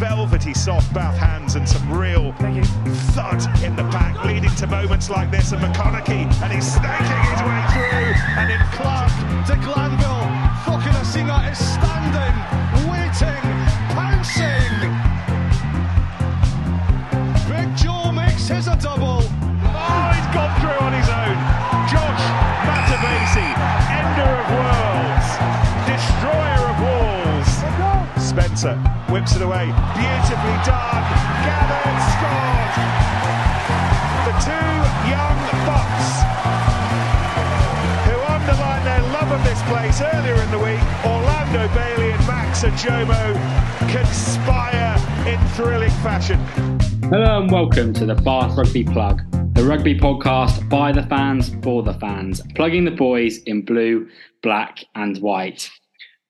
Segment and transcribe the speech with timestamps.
[0.00, 2.32] velvety soft Bath hands and some real
[3.12, 5.52] thud in the pack, leading to moments like this.
[5.52, 8.08] And McConnochie, and he's snaking his way through.
[8.40, 9.12] And in Clark
[9.48, 10.24] to Glanville,
[10.64, 12.36] Cokanasiga is standing,
[29.10, 29.66] whips it away,
[29.98, 31.02] beautifully done.
[31.42, 32.70] Gathered, scored.
[34.22, 34.70] The two
[35.10, 36.08] young bucks
[38.06, 42.62] who underlined their love of this place earlier in the week, Orlando Bailey and Max
[42.62, 43.34] Ojomoh
[43.90, 44.94] conspire
[45.26, 46.38] in thrilling fashion.
[47.10, 49.22] Hello and welcome to the Bath Rugby Plug,
[49.54, 54.08] the rugby podcast by the fans for the fans, plugging the boys in blue,
[54.40, 55.68] black, and white.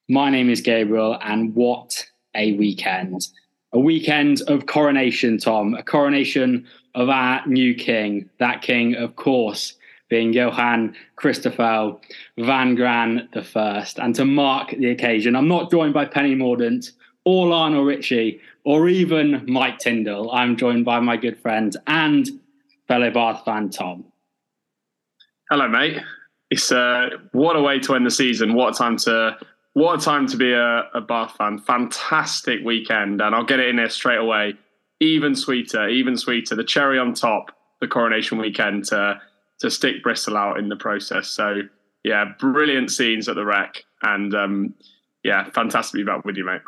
[0.08, 3.28] My name is Gabriel, and what a weekend!
[3.72, 8.28] A weekend of coronation, Tom, a coronation of our new king.
[8.38, 9.74] That king, of course,
[10.08, 12.00] being Johan Christoffel
[12.36, 13.98] van Graan the first.
[13.98, 16.90] And to mark the occasion, I'm not joined by Penny Mordaunt
[17.24, 20.30] or Lionel Richie or even Mike Tindall.
[20.32, 22.28] I'm joined by my good friend and
[22.88, 24.04] fellow Bath fan Tom.
[25.48, 25.98] Hello, mate.
[26.50, 28.54] It's uh, what a way to end the season.
[28.54, 29.38] What a time to
[29.74, 31.58] what a time to be a, a Bath fan.
[31.58, 34.54] Fantastic weekend, and I'll get it in there straight away.
[35.00, 36.54] Even sweeter, even sweeter.
[36.54, 39.20] The cherry on top, the coronation weekend to
[39.60, 41.28] to stick Bristol out in the process.
[41.28, 41.62] So
[42.02, 44.74] yeah, brilliant scenes at the Rec, and um,
[45.22, 46.62] yeah, fantastic to be back with you, mate.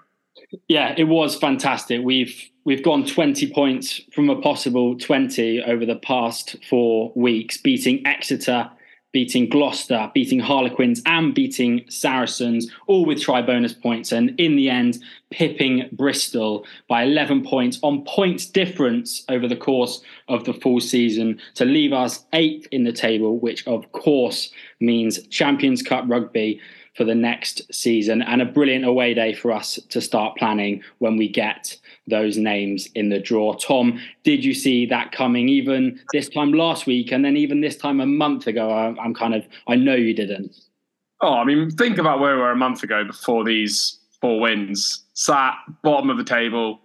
[0.68, 2.02] Yeah, it was fantastic.
[2.02, 8.06] We've we've gone 20 points from a possible 20 over the past four weeks, beating
[8.06, 8.70] Exeter,
[9.12, 14.10] beating Gloucester, beating Harlequins, and beating Saracens, all with try bonus points.
[14.10, 14.98] And in the end,
[15.30, 21.38] pipping Bristol by 11 points on points difference over the course of the full season
[21.54, 24.50] to leave us eighth in the table, which of course
[24.80, 26.60] means Champions Cup rugby
[26.94, 31.16] for the next season and a brilliant away day for us to start planning when
[31.16, 31.76] we get
[32.06, 33.54] those names in the draw.
[33.54, 37.76] Tom, did you see that coming even this time last week and then even this
[37.76, 38.70] time a month ago?
[38.70, 40.54] I, am kind of, I know you didn't.
[41.20, 45.04] Oh, I mean, think about where we were a month ago before these four wins.
[45.14, 46.80] Sat bottom of the table,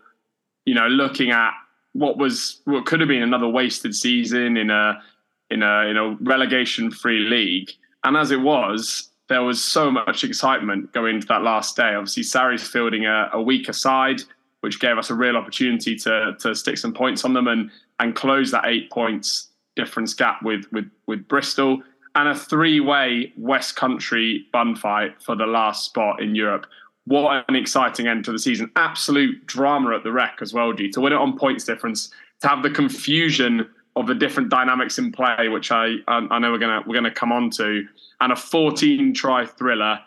[0.65, 1.51] you know, looking at
[1.93, 5.01] what was what could have been another wasted season in a
[5.49, 7.71] in a in a relegation free league.
[8.03, 11.95] And as it was, there was so much excitement going into that last day.
[11.95, 14.21] Obviously, Sarri's fielding a, a weaker side,
[14.61, 17.69] which gave us a real opportunity to to stick some points on them and
[17.99, 21.81] and close that eight points difference gap with with with Bristol
[22.15, 26.65] and a three way West Country bun fight for the last spot in Europe.
[27.05, 28.71] What an exciting end to the season!
[28.75, 30.89] Absolute drama at the Rec as well, G.
[30.89, 35.11] To win it on points difference, to have the confusion of the different dynamics in
[35.11, 37.87] play, which I I, I know we're gonna we're gonna come on to
[38.19, 39.99] and a 14 try thriller,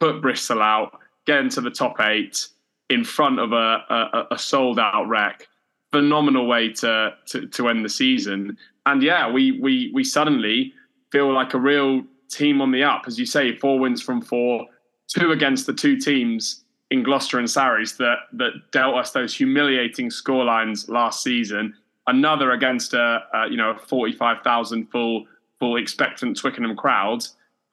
[0.00, 2.46] put Bristol out, get into the top eight
[2.90, 5.48] in front of a, a, a sold out Rec.
[5.92, 8.56] Phenomenal way to, to, to end the season.
[8.86, 10.72] And yeah, we, we, we suddenly
[11.10, 13.04] feel like a real team on the up.
[13.06, 14.66] As you say, four wins from four,
[15.08, 20.10] two against the two teams in Gloucester and Sarries that, that dealt us those humiliating
[20.10, 21.74] scorelines last season.
[22.06, 25.24] Another against a, a you know 45,000 full
[25.58, 27.24] full expectant Twickenham crowd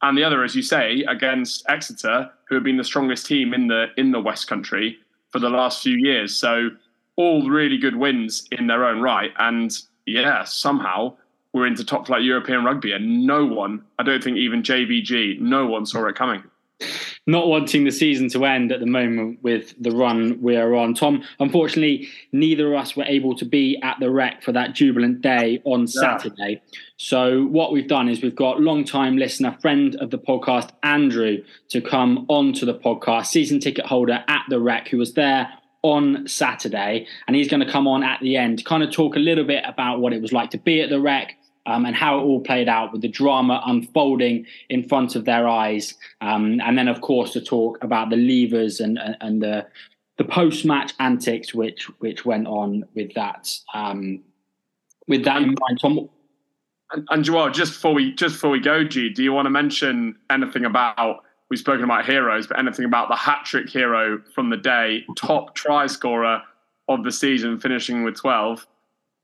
[0.03, 3.67] and the other, as you say, against Exeter, who have been the strongest team in
[3.67, 4.97] the in the West Country
[5.29, 6.35] for the last few years.
[6.35, 6.69] So
[7.15, 9.31] all really good wins in their own right.
[9.39, 9.75] And
[10.05, 11.15] yeah, somehow
[11.53, 15.65] we're into top flight European rugby, and no one, I don't think even JVG, no
[15.65, 16.43] one saw it coming
[17.25, 20.93] not wanting the season to end at the moment with the run we are on.
[20.93, 25.21] Tom, unfortunately, neither of us were able to be at the Rec for that jubilant
[25.21, 25.87] day on yeah.
[25.87, 26.61] Saturday.
[26.97, 31.81] So, what we've done is we've got long-time listener, friend of the podcast, Andrew, to
[31.81, 35.49] come onto the podcast, season ticket holder at the Rec, who was there
[35.81, 39.15] on Saturday, and he's going to come on at the end, to kind of talk
[39.15, 41.95] a little bit about what it was like to be at the Rec, um, and
[41.95, 45.95] how it all played out with the drama unfolding in front of their eyes.
[46.21, 49.67] Um, and then, of course, to talk about the leavers and, and, and the
[50.17, 53.49] the post match antics which which went on with that.
[53.73, 54.21] Um,
[55.07, 56.09] with that in mind, Tom.
[56.91, 59.49] And, and Joel, just before we just before we go, G, do you want to
[59.49, 61.23] mention anything about?
[61.49, 65.53] We've spoken about heroes, but anything about the hat trick hero from the day, top
[65.55, 66.41] try scorer
[66.87, 68.65] of the season, finishing with twelve.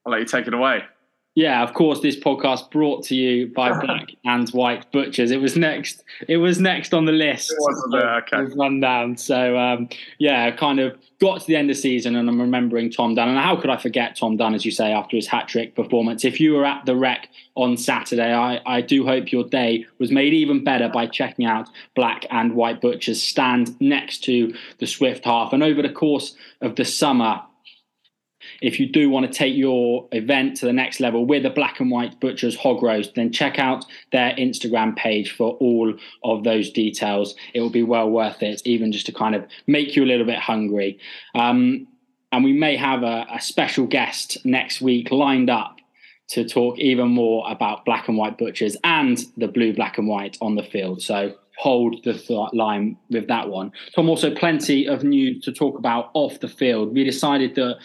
[0.06, 0.84] I'll let you take it away.
[1.40, 2.02] Yeah, of course.
[2.02, 5.32] This podcast brought to you by Black and White Butchers.
[5.32, 6.04] It was next.
[6.28, 7.50] It was next on the list.
[7.50, 8.16] It was there.
[8.18, 8.54] Okay.
[8.58, 9.16] Rundown.
[9.16, 9.88] So um,
[10.18, 13.30] yeah, kind of got to the end of season, and I'm remembering Tom Dunn.
[13.30, 16.26] And how could I forget Tom Dunn, as you say, after his hat trick performance?
[16.26, 20.12] If you were at the Rec on Saturday, I, I do hope your day was
[20.12, 25.24] made even better by checking out Black and White Butchers stand next to the Swift
[25.24, 25.54] Half.
[25.54, 27.42] And over the course of the summer,
[28.62, 31.80] if you do want to take your event to the next level with a black
[31.80, 36.70] and white butcher's hog roast, then check out their Instagram page for all of those
[36.72, 37.36] details.
[37.54, 40.26] It will be well worth it, even just to kind of make you a little
[40.26, 41.00] bit hungry.
[41.36, 41.88] Um,
[42.32, 45.78] and we may have a, a special guest next week lined up
[46.30, 50.38] to talk even more about black and white butchers and the blue, black and white
[50.42, 51.02] on the field.
[51.02, 53.72] So hold the th- line with that one.
[53.96, 56.94] Tom, also plenty of news to talk about off the field.
[56.94, 57.78] We decided that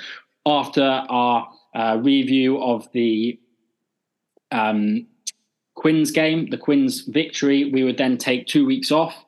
[0.46, 3.38] after our uh, review of the
[4.50, 5.06] um,
[5.74, 9.24] Quins game, the Quins victory, we would then take two weeks off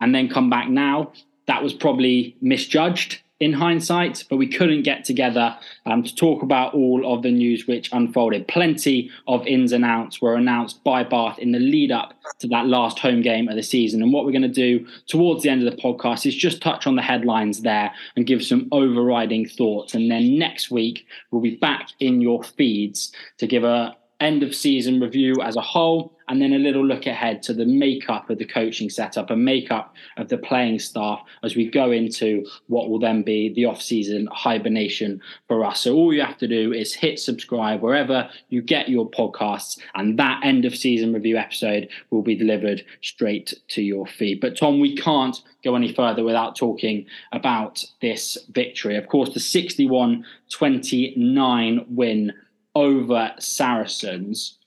[0.00, 1.12] and then come back now.
[1.46, 5.56] That was probably misjudged in hindsight, but we couldn't get together
[5.86, 8.46] um, to talk about all of the news which unfolded.
[8.46, 12.68] Plenty of ins and outs were announced by Bath in the lead up to that
[12.68, 14.00] last home game of the season.
[14.00, 16.86] And what we're going to do towards the end of the podcast is just touch
[16.86, 19.92] on the headlines there and give some overriding thoughts.
[19.92, 24.54] And then next week, we'll be back in your feeds to give a end of
[24.54, 28.38] season review as a whole, and then a little look ahead to the makeup of
[28.38, 32.98] the coaching setup and makeup of the playing staff as we go into what will
[32.98, 35.80] then be the off season hibernation for us.
[35.80, 40.18] So all you have to do is hit subscribe wherever you get your podcasts, and
[40.18, 44.40] that end of season review episode will be delivered straight to your feed.
[44.40, 48.96] But Tom, we can't go any further without talking about this victory.
[48.96, 52.32] Of course, the 61 29 win
[52.74, 54.58] over Saracens.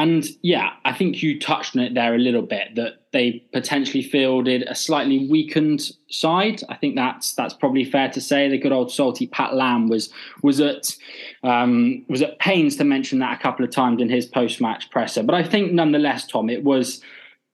[0.00, 4.02] And yeah, I think you touched on it there a little bit that they potentially
[4.02, 6.62] fielded a slightly weakened side.
[6.68, 8.48] I think that's that's probably fair to say.
[8.48, 10.10] The good old salty Pat Lam was
[10.42, 10.94] was at
[11.42, 14.88] um, was at pains to mention that a couple of times in his post match
[14.90, 15.24] presser.
[15.24, 17.02] But I think nonetheless, Tom, it was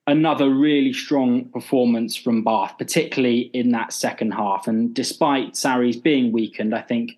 [0.07, 4.67] another really strong performance from Bath, particularly in that second half.
[4.67, 7.13] And despite Sarries being weakened, I think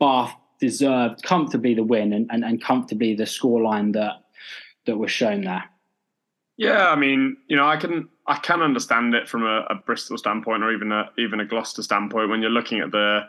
[0.00, 4.22] Bath deserved comfortably the win and, and, and comfortably the scoreline that
[4.86, 5.64] that was shown there.
[6.56, 10.16] Yeah, I mean, you know, I can I can understand it from a, a Bristol
[10.16, 13.22] standpoint or even a even a Gloucester standpoint when you're looking at the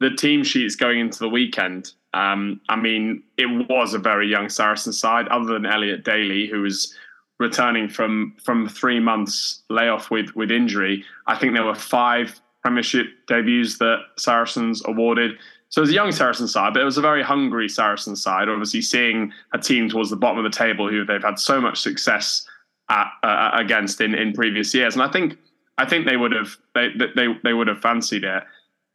[0.00, 1.92] the team sheets going into the weekend.
[2.14, 6.62] Um, I mean, it was a very young Saracen side, other than Elliot Daly, who
[6.62, 6.92] was
[7.38, 11.04] returning from from three months layoff with with injury.
[11.28, 15.38] I think there were five Premiership debuts that Saracens awarded.
[15.72, 18.50] So it was a young Saracen side, but it was a very hungry Saracen side.
[18.50, 21.80] Obviously, seeing a team towards the bottom of the table who they've had so much
[21.80, 22.46] success
[22.90, 25.38] at, uh, against in, in previous years, and I think
[25.78, 28.42] I think they would have they, they they would have fancied it.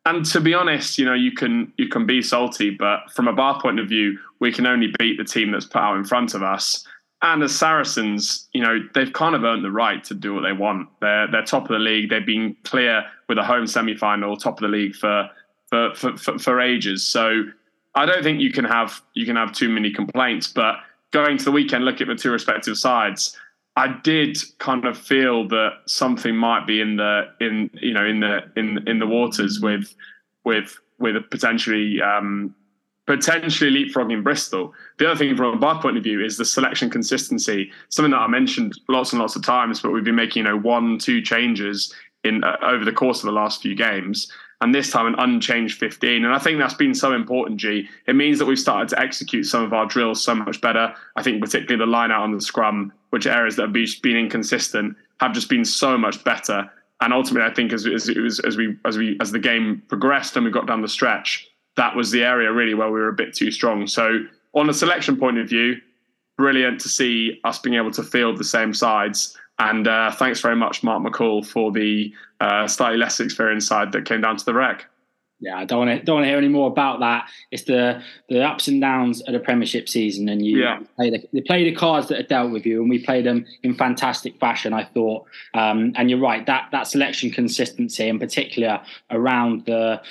[0.05, 3.33] And to be honest, you know, you can you can be salty, but from a
[3.33, 6.35] Bath point of view, we can only beat the team that's put out in front
[6.35, 6.85] of us.
[7.23, 10.53] And as Saracens, you know, they've kind of earned the right to do what they
[10.53, 10.89] want.
[11.01, 12.11] They're they're top of the league.
[12.11, 15.27] They've been clear with a home semi final, top of the league for
[15.69, 17.05] for, for, for, for ages.
[17.05, 17.43] So
[17.95, 20.47] I don't think you can have you can have too many complaints.
[20.47, 20.75] But
[21.11, 23.35] going to the weekend, look at the two respective sides.
[23.75, 28.19] I did kind of feel that something might be in the in you know in
[28.19, 29.93] the in in the waters with
[30.43, 32.55] with with a potentially um,
[33.05, 34.73] potentially leapfrogging Bristol.
[34.97, 37.71] The other thing from a bar point of view is the selection consistency.
[37.89, 40.57] Something that I mentioned lots and lots of times, but we've been making you know
[40.57, 44.89] one two changes in uh, over the course of the last few games and this
[44.89, 46.25] time an unchanged 15.
[46.25, 47.87] And I think that's been so important, G.
[48.07, 50.93] It means that we've started to execute some of our drills so much better.
[51.15, 54.95] I think particularly the line out on the scrum, which areas that have been inconsistent,
[55.19, 56.71] have just been so much better.
[57.01, 58.09] And ultimately, I think as, as,
[58.39, 61.95] as we as we as the game progressed and we got down the stretch, that
[61.95, 63.85] was the area really where we were a bit too strong.
[63.85, 64.21] So
[64.53, 65.75] on a selection point of view,
[66.35, 70.55] brilliant to see us being able to field the same sides and uh, thanks very
[70.55, 74.53] much, Mark McCall, for the uh, slightly less experienced side that came down to the
[74.53, 74.85] Rec.
[75.39, 77.29] Yeah, I don't want to don't want to hear any more about that.
[77.51, 80.79] It's the the ups and downs of the Premiership season, and you yeah.
[80.95, 83.45] play the they play the cards that are dealt with you, and we played them
[83.61, 84.73] in fantastic fashion.
[84.73, 90.01] I thought, um, and you're right that that selection consistency, in particular around the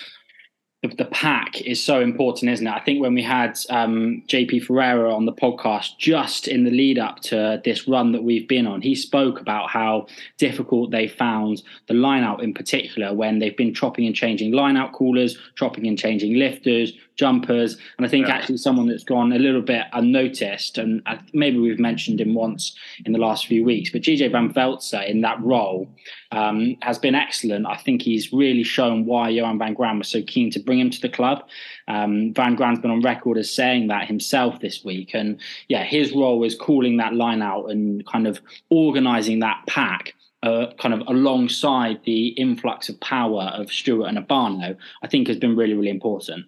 [0.87, 2.71] the, the pack is so important, isn't it?
[2.71, 6.99] I think when we had um, JP Ferreira on the podcast just in the lead
[6.99, 10.07] up to this run that we've been on, he spoke about how
[10.39, 14.77] difficult they found the line out in particular when they've been chopping and changing line
[14.77, 17.77] out callers, chopping and changing lifters, jumpers.
[17.97, 18.35] And I think yeah.
[18.35, 23.13] actually someone that's gone a little bit unnoticed, and maybe we've mentioned him once in
[23.13, 25.89] the last few weeks, but GJ Van Velze in that role
[26.33, 27.67] um, has been excellent.
[27.67, 30.91] I think he's really shown why Johan van Graan was so keen to bring him
[30.91, 31.45] to the club.
[31.89, 35.15] Um, van Graan's been on record as saying that himself this week.
[35.15, 40.15] And yeah, his role is calling that line out and kind of organising that pack
[40.43, 45.39] uh, kind of alongside the influx of power of Stuart and Obano, I think has
[45.39, 46.47] been really, really important.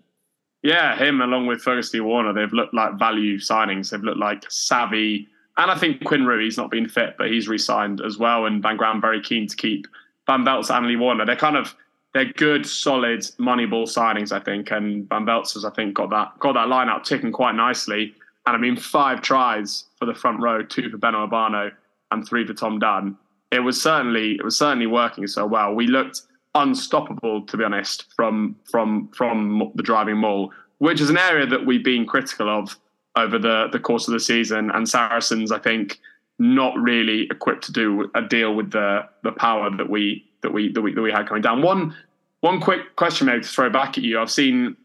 [0.63, 3.91] Yeah, him along with Ferguson Warner, they've looked like value signings.
[3.91, 5.29] They've looked like savvy.
[5.57, 8.47] And I think Quinn Roux's not been fit, but he's re-signed as well.
[8.47, 9.87] And Van Graan very keen to keep
[10.27, 11.25] Van Velze and Lee Warner.
[11.25, 11.75] They're kind of
[12.15, 14.71] they're good, solid money ball signings, I think.
[14.71, 18.15] And Van Velze has, I think, got that got that line out ticking quite nicely.
[18.47, 21.71] And I mean, five tries for the front row, two for Beno Obano,
[22.11, 23.17] and three for Tom Dunn
[23.51, 25.75] it was certainly it was certainly working so well.
[25.75, 26.23] We looked
[26.59, 31.65] unstoppable, to be honest, from from from the driving maul, which is an area that
[31.65, 32.77] we've been critical of
[33.17, 34.71] over the the course of the season.
[34.71, 35.99] And Saracens, I think,
[36.39, 40.73] not really equipped to do a deal with the the power that we that we
[40.73, 41.63] that we that we had coming down.
[41.63, 41.95] One
[42.41, 44.21] one quick question maybe to throw back at you.
[44.21, 44.77] I've seen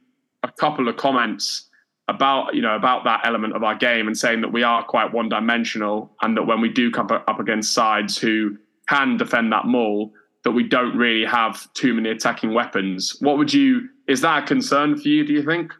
[0.44, 1.70] a couple of comments
[2.08, 5.14] about you know about that element of our game and saying that we are quite
[5.14, 8.58] one dimensional and that when we do come up against sides who
[8.90, 10.12] can defend that maul
[10.44, 14.46] that we don't really have too many attacking weapons what would you is that a
[14.46, 15.74] concern for you do you think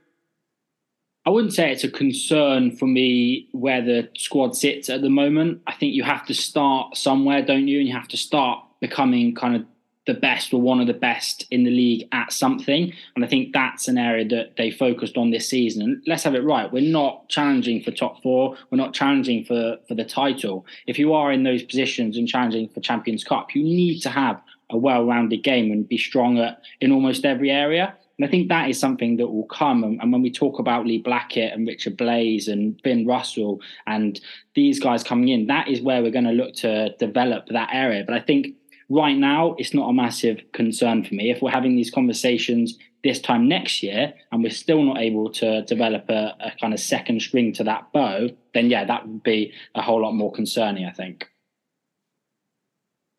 [1.26, 5.62] I wouldn't say it's a concern for me where the squad sits at the moment.
[5.68, 7.80] I think you have to start somewhere, don't you?
[7.80, 9.64] And you have to start becoming kind of
[10.06, 12.92] the best or one of the best in the league at something.
[13.16, 15.82] And I think that's an area that they focused on this season.
[15.82, 16.72] And let's have it right.
[16.72, 18.58] We're not challenging for top four.
[18.70, 20.66] We're not challenging for, for the title.
[20.88, 24.42] If you are in those positions and challenging for Champions Cup, you need to have
[24.70, 27.96] a well-rounded game and be stronger in almost every area.
[28.18, 29.84] And I think that is something that will come.
[29.84, 34.20] And, and, when we talk about Lee Blackett and Richard Blaze and Finn Russell and
[34.54, 38.04] these guys coming in, that is where we're going to look to develop that area.
[38.06, 38.56] But I think
[38.90, 41.32] right now, it's not a massive concern for me.
[41.32, 45.64] If we're having these conversations this time next year and we're still not able to
[45.64, 49.54] develop a, a kind of second string to that bow, then yeah, that would be
[49.76, 51.28] a whole lot more concerning, I think.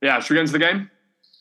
[0.00, 0.90] Yeah, should we get into the game?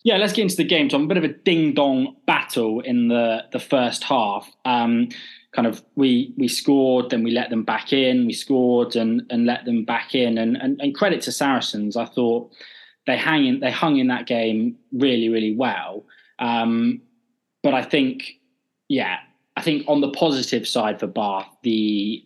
[0.03, 0.89] Yeah, let's get into the game.
[0.89, 4.51] So, a bit of a ding dong battle in the the first half.
[4.65, 5.09] Um,
[5.53, 8.25] kind of we we scored, then we let them back in.
[8.25, 10.37] We scored and and let them back in.
[10.37, 12.51] And and, and credit to Saracens, I thought
[13.05, 16.05] they hang in, they hung in that game really, really well.
[16.39, 17.01] Um,
[17.61, 18.33] but I think,
[18.87, 19.17] yeah,
[19.55, 22.25] I think on the positive side for Bath, the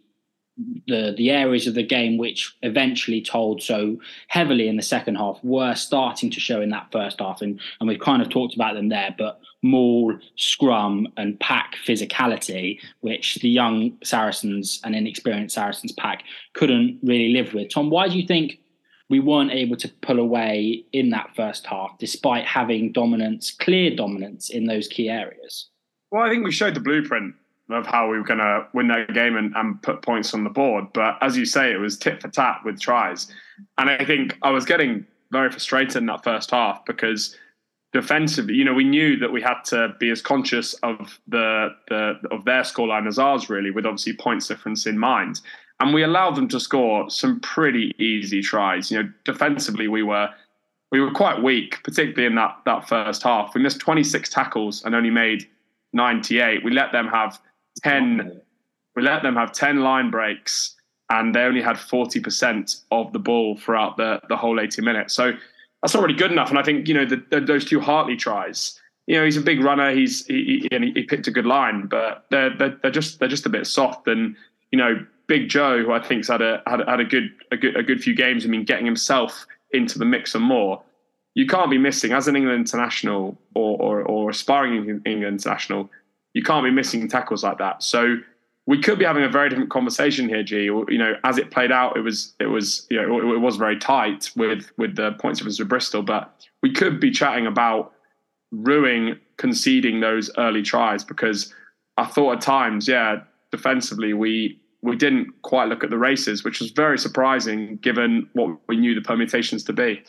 [0.88, 3.98] the the areas of the game which eventually told so
[4.28, 7.88] heavily in the second half were starting to show in that first half, and and
[7.88, 13.50] we've kind of talked about them there, but maul, scrum, and pack physicality, which the
[13.50, 16.24] young Saracens and inexperienced Saracens pack
[16.54, 17.70] couldn't really live with.
[17.70, 18.60] Tom, why do you think?
[19.10, 24.50] we weren't able to pull away in that first half, despite having dominance, clear dominance
[24.50, 25.70] in those key areas.
[26.12, 27.36] Well, I think we showed the blueprint
[27.70, 30.50] of how we were going to win that game and, and put points on the
[30.50, 30.86] board.
[30.94, 33.28] But as you say, it was tit for tat with tries.
[33.78, 37.36] And I think I was getting very frustrated in that first half because
[37.92, 42.20] defensively, you know, we knew that we had to be as conscious of the, the
[42.32, 45.42] of their scoreline as ours, really, with obviously points difference in mind
[45.80, 48.92] and we allowed them to score some pretty easy tries.
[48.92, 50.30] You know, defensively we were
[50.92, 53.54] we were quite weak, particularly in that that first half.
[53.54, 55.48] We missed 26 tackles and only made
[55.94, 56.64] 98.
[56.64, 57.40] We let them have
[57.84, 58.42] 10.
[58.96, 60.76] We let them have 10 line breaks,
[61.10, 65.14] and they only had 40% of the ball throughout the the whole 80 minutes.
[65.14, 65.34] So
[65.82, 66.50] that's not really good enough.
[66.50, 68.80] And I think you know the, the, those two Hartley tries.
[69.06, 69.92] You know, he's a big runner.
[69.92, 73.46] He's he, he, he picked a good line, but they're, they're they're just they're just
[73.46, 74.08] a bit soft.
[74.08, 74.36] And
[74.72, 77.76] you know, Big Joe, who I think's had a had, had a good a good
[77.78, 78.46] a good few games.
[78.46, 80.82] I mean, getting himself into the mix and more.
[81.36, 85.90] You can't be missing as an England international or or, or aspiring England international.
[86.38, 87.82] You can't be missing tackles like that.
[87.82, 88.18] So
[88.68, 90.66] we could be having a very different conversation here, G.
[90.66, 93.80] You know, as it played out, it was it was you know it was very
[93.80, 97.92] tight with with the points difference with Bristol, but we could be chatting about
[98.52, 101.52] ruining conceding those early tries because
[101.98, 106.60] I thought at times, yeah, defensively we we didn't quite look at the races, which
[106.60, 110.04] was very surprising given what we knew the permutations to be.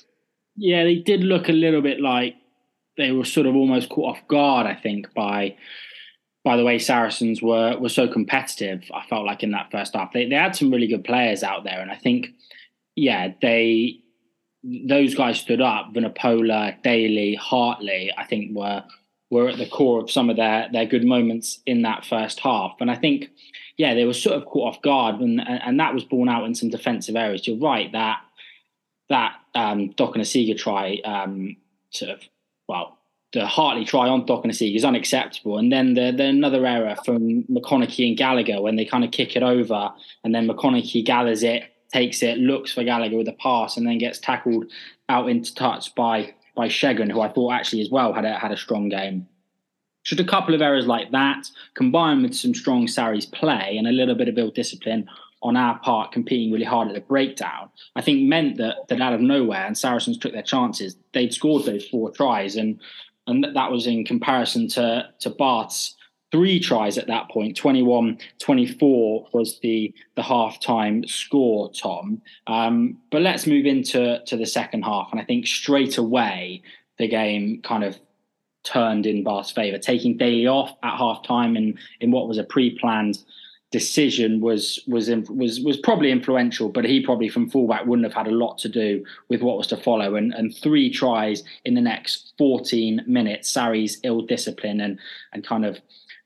[0.56, 2.34] Yeah, they did look a little bit like
[2.98, 5.56] they were sort of almost caught off guard, I think, by
[6.44, 8.90] by the way Saracens were were so competitive.
[8.94, 11.64] I felt like in that first half, they they had some really good players out
[11.64, 12.28] there, and I think,
[12.96, 14.00] yeah, they
[14.62, 15.92] those guys stood up.
[15.94, 18.84] Vunipola, Daly, Hartley, I think were
[19.30, 22.76] were at the core of some of their their good moments in that first half.
[22.80, 23.30] And I think,
[23.76, 26.54] yeah, they were sort of caught off guard, and and that was borne out in
[26.54, 27.46] some defensive areas.
[27.46, 28.20] You're right that
[29.08, 31.56] that um, Cokanasiga try um,
[31.90, 32.20] sort of
[32.68, 32.97] well.
[33.32, 38.08] The Hartley try on Cokanasiga is unacceptable, and then the, the another error from McConnochie
[38.08, 39.92] and Gallagher when they kind of kick it over,
[40.24, 43.98] and then McConnochie gathers it, takes it, looks for Gallagher with a pass, and then
[43.98, 44.64] gets tackled
[45.08, 48.50] out into touch by by Segun, who I thought actually as well had a, had
[48.50, 49.28] a strong game.
[50.04, 53.92] Just a couple of errors like that, combined with some strong Sarries play and a
[53.92, 55.08] little bit of ill discipline
[55.42, 59.12] on our part, competing really hard at the breakdown, I think meant that that out
[59.12, 60.96] of nowhere, and Saracens took their chances.
[61.12, 62.80] They'd scored those four tries, and
[63.28, 65.94] and that was in comparison to to Bath's
[66.30, 67.56] three tries at that point.
[67.56, 72.20] 21 24 was the the half-time score tom.
[72.46, 75.08] Um, but let's move into to the second half.
[75.12, 76.62] And i think straight away
[76.98, 77.98] the game kind of
[78.64, 83.18] turned in Bath's favour taking Daly off at half-time in in what was a pre-planned
[83.70, 88.32] decision was was was was probably influential, but he probably from fullback wouldn't have had
[88.32, 90.14] a lot to do with what was to follow.
[90.14, 94.98] And and three tries in the next 14 minutes, Sarri's ill discipline and
[95.32, 95.78] and kind of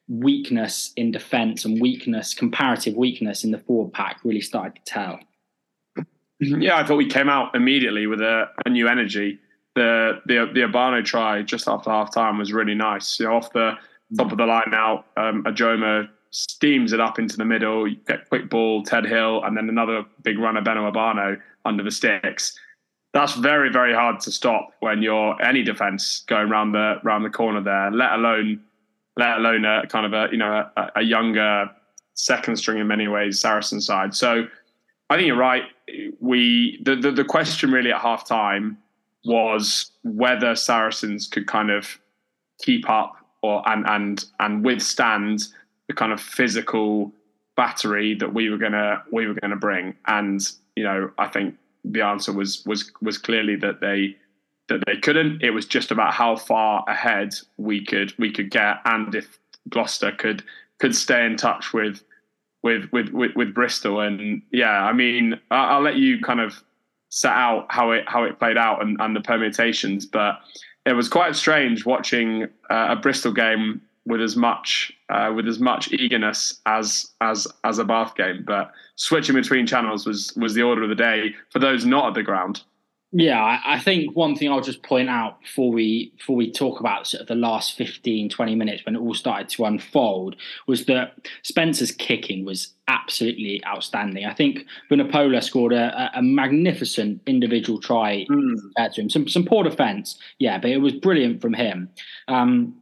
[0.08, 5.20] weakness in defence and weakness, comparative weakness in the forward pack really started to tell.
[6.44, 9.38] Yeah, I thought we came out immediately with a, a new energy.
[9.76, 13.20] The the the Obano try just after half time was really nice.
[13.20, 13.74] You know, off the
[14.16, 17.86] top of the line now, um, Ojomoh steams it up into the middle.
[17.86, 21.90] You get quick ball, Ted Hill, and then another big runner, Beno Obano, under the
[21.90, 22.58] sticks.
[23.14, 27.30] That's very very hard to stop when you're any defence going around the round the
[27.30, 27.90] corner there.
[27.90, 28.62] Let alone
[29.16, 31.70] let alone a kind of a you know a, a younger
[32.14, 34.14] second string in many ways Saracen side.
[34.14, 34.46] So
[35.10, 35.64] I think you're right.
[36.20, 38.78] We the, the, the question really at half time
[39.26, 41.98] was whether Saracens could kind of
[42.62, 45.48] keep up or and and and withstand
[45.92, 47.12] the kind of physical
[47.54, 49.94] battery that we were gonna we were gonna bring.
[50.06, 50.40] And
[50.74, 54.16] you know, I think the answer was was was clearly that they
[54.68, 55.42] that they couldn't.
[55.42, 60.12] It was just about how far ahead we could we could get, and if Gloucester
[60.12, 60.42] could
[60.78, 62.02] could stay in touch with
[62.62, 64.00] with with with, with Bristol.
[64.00, 66.62] And yeah, I mean, I'll, I'll let you kind of
[67.10, 70.40] set out how it how it played out and, and the permutations, but
[70.86, 75.60] it was quite strange watching uh, a Bristol game with as much uh, with as
[75.60, 78.44] much eagerness as as as a Bath game.
[78.46, 82.14] But switching between channels was was the order of the day for those not at
[82.14, 82.62] the ground.
[83.14, 87.06] Yeah, I, think one thing I'll just point out before we before we talk about
[87.06, 90.34] sort of the last 15, 20 minutes when it all started to unfold
[90.66, 94.24] was that Spencer's kicking was absolutely outstanding.
[94.24, 98.92] I think Vunipola scored a, a, magnificent individual try mm.
[98.94, 99.10] to him.
[99.10, 101.90] Some some poor defence, yeah, but it was brilliant from him.
[102.28, 102.81] Um,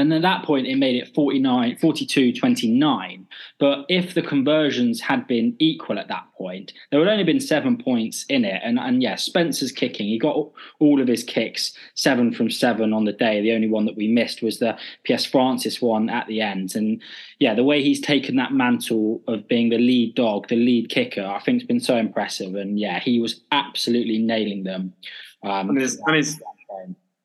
[0.00, 3.26] and at that point, it made it 49, 42 29.
[3.58, 7.76] But if the conversions had been equal at that point, there would only been seven
[7.76, 8.60] points in it.
[8.64, 10.08] And, and yeah, Spencer's kicking.
[10.08, 13.40] He got all of his kicks, seven from seven on the day.
[13.42, 16.74] The only one that we missed was the Piers Francis one at the end.
[16.74, 17.02] And
[17.38, 21.24] yeah, the way he's taken that mantle of being the lead dog, the lead kicker,
[21.24, 22.54] I think has been so impressive.
[22.54, 24.94] And yeah, he was absolutely nailing them.
[25.42, 26.40] Um, and his, and his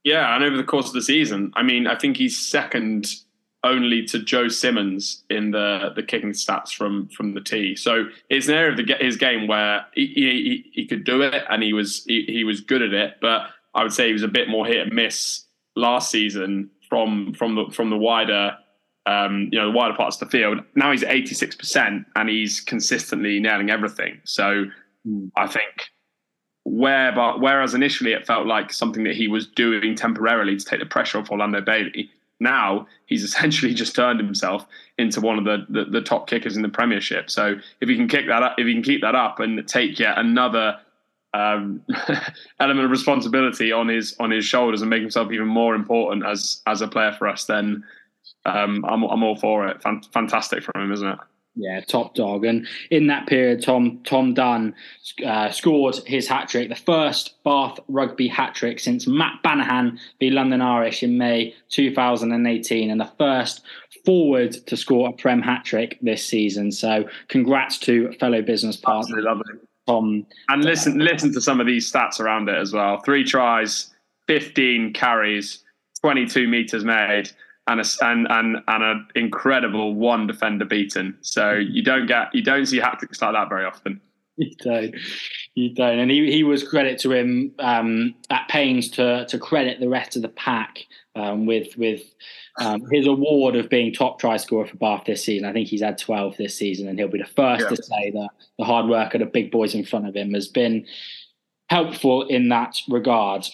[0.06, 3.08] yeah, and over the course of the season, I mean, I think he's second
[3.63, 7.76] only to Joe Simmonds in the the kicking stats from from the tee.
[7.76, 11.44] So it's an area of the, his game where he, he, he could do it
[11.50, 14.22] and he was he, he was good at it, but I would say he was
[14.24, 18.56] a bit more hit and miss last season from from the from the wider
[19.08, 20.60] um, you know the wider parts of the field.
[20.76, 24.22] Now he's eighty six percent and he's consistently nailing everything.
[24.24, 24.65] So
[25.08, 25.32] mm.
[25.36, 25.89] I think
[26.65, 30.80] where, but whereas initially it felt like something that he was doing temporarily to take
[30.80, 34.65] the pressure off Orlando Bailey, now he's essentially just turned himself
[34.97, 37.30] into one of the, the, the top kickers in the Premiership.
[37.30, 39.99] So if he can kick that up, if he can keep that up and take
[39.99, 40.80] yet another
[41.36, 41.82] um,
[42.60, 46.62] element of responsibility on his on his shoulders and make himself even more important as
[46.65, 47.84] as a player for us, then
[48.45, 49.84] um, I'm I'm all for it.
[49.84, 51.19] Fantastic from him, isn't it?
[51.56, 52.44] Yeah, top dog.
[52.44, 54.76] And in that period, Tom Tom Dunn
[55.26, 60.32] uh, scored his hat trick, the first Bath rugby hat trick since Matt Banahan v
[60.32, 63.62] London Irish in May 2018, and the first
[64.04, 66.72] forward to score a Prem hat trick this season.
[66.72, 69.22] So, congrats to fellow business partner
[69.88, 70.26] Tom.
[70.50, 73.94] And listen, listen to some of these stats around it as well: three tries,
[74.28, 75.63] 15 carries,
[76.02, 77.32] 22 meters made
[77.67, 81.17] and a, and and and an incredible one defender beaten.
[81.21, 84.01] So you don't get you don't see hat tricks like that very often.
[84.38, 84.95] you don't.
[85.54, 85.99] You don't.
[85.99, 90.15] And he, he was credit to him um, at pains to to credit the rest
[90.15, 92.01] of the pack um, with with
[92.60, 95.47] um, his award of being top try scorer for Bath this season.
[95.47, 97.69] I think he's had 12 this season, and he'll be the first yeah.
[97.69, 100.47] to say that the hard work of the big boys in front of him has
[100.47, 100.86] been
[101.69, 103.47] helpful in that regard.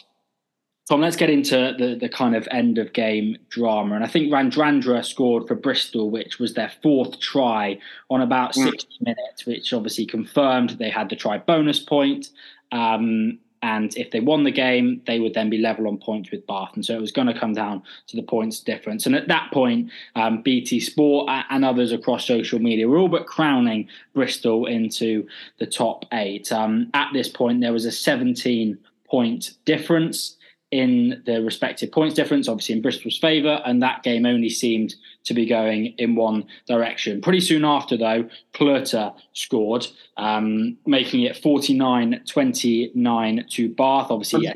[0.92, 3.96] Tom, let's get into the, the kind of end of game drama.
[3.96, 8.70] And I think Radradra scored for Bristol, which was their fourth try on about mm.
[8.70, 12.32] 60 minutes, which obviously confirmed they had the try bonus point.
[12.74, 16.46] Um, and if they won the game, they would then be level on points with
[16.46, 16.72] Bath.
[16.76, 19.06] And so it was going to come down to the points difference.
[19.06, 23.28] And at that point, um, BT Sport and others across social media were all but
[23.28, 25.26] crowning Bristol into
[25.58, 26.52] the top eight.
[26.52, 30.36] Um, at this point, there was a 17 point difference
[30.72, 35.34] in the respective points difference, obviously in Bristol's favour, and that game only seemed to
[35.34, 37.22] be going in one direction.
[37.22, 44.08] Pretty soon after, though, Cloete scored, um, making it 49 29 to Bath.
[44.10, 44.56] Obviously, a,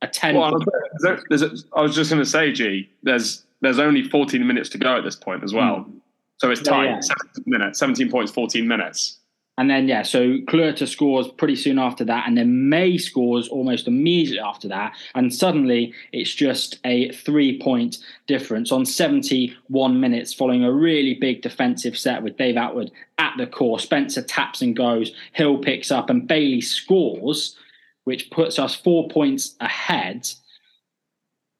[0.00, 0.34] a 10.
[0.34, 0.58] Well,
[1.00, 4.78] there, a, I was just going to say, G, there's, there's only 14 minutes to
[4.78, 5.84] go at this point as well.
[5.84, 6.00] Mm.
[6.38, 7.00] So it's tight, yeah, yeah.
[7.00, 9.18] 17 minutes, 17 points, 14 minutes.
[9.62, 13.86] And then, yeah, so Cloete scores pretty soon after that, and then May scores almost
[13.86, 14.92] immediately after that.
[15.14, 21.42] And suddenly it's just a three point difference on 71 minutes following a really big
[21.42, 23.78] defensive set with Dave Attwood at the core.
[23.78, 27.56] Spencer taps and goes, Hill picks up, and Bailey scores,
[28.02, 30.28] which puts us four points ahead.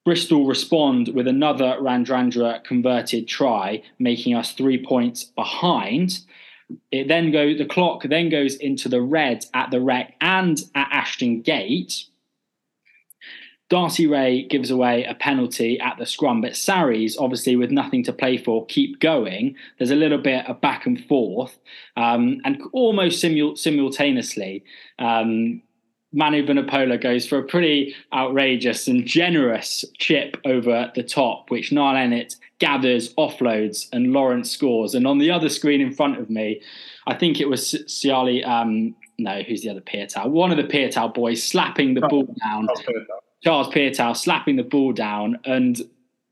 [0.05, 6.19] Bristol respond with another Radradra converted try, making us three points behind.
[6.91, 7.59] It then goes.
[7.59, 12.07] The clock then goes into the red at the Rec and at Ashton Gate.
[13.73, 18.13] Darcy Ray gives away a penalty at the scrum, but Sarries, obviously with nothing to
[18.13, 19.57] play for, keep going.
[19.79, 21.59] There's a little bit of back and forth,
[21.97, 24.63] um, and almost simul- simultaneously,
[24.99, 25.63] um,
[26.13, 31.95] Manu Vunipola goes for a pretty outrageous and generous chip over the top, which Niall
[31.95, 34.95] Annett gathers, offloads, and Lawrence scores.
[34.95, 36.63] And on the other screen in front of me,
[37.09, 38.47] I think it was Siale.
[38.47, 40.31] Um, no, who's the other Piutau?
[40.31, 42.69] One of the Piutau boys slapping the ball down.
[43.43, 45.77] Charles Piutau slapping the ball down, and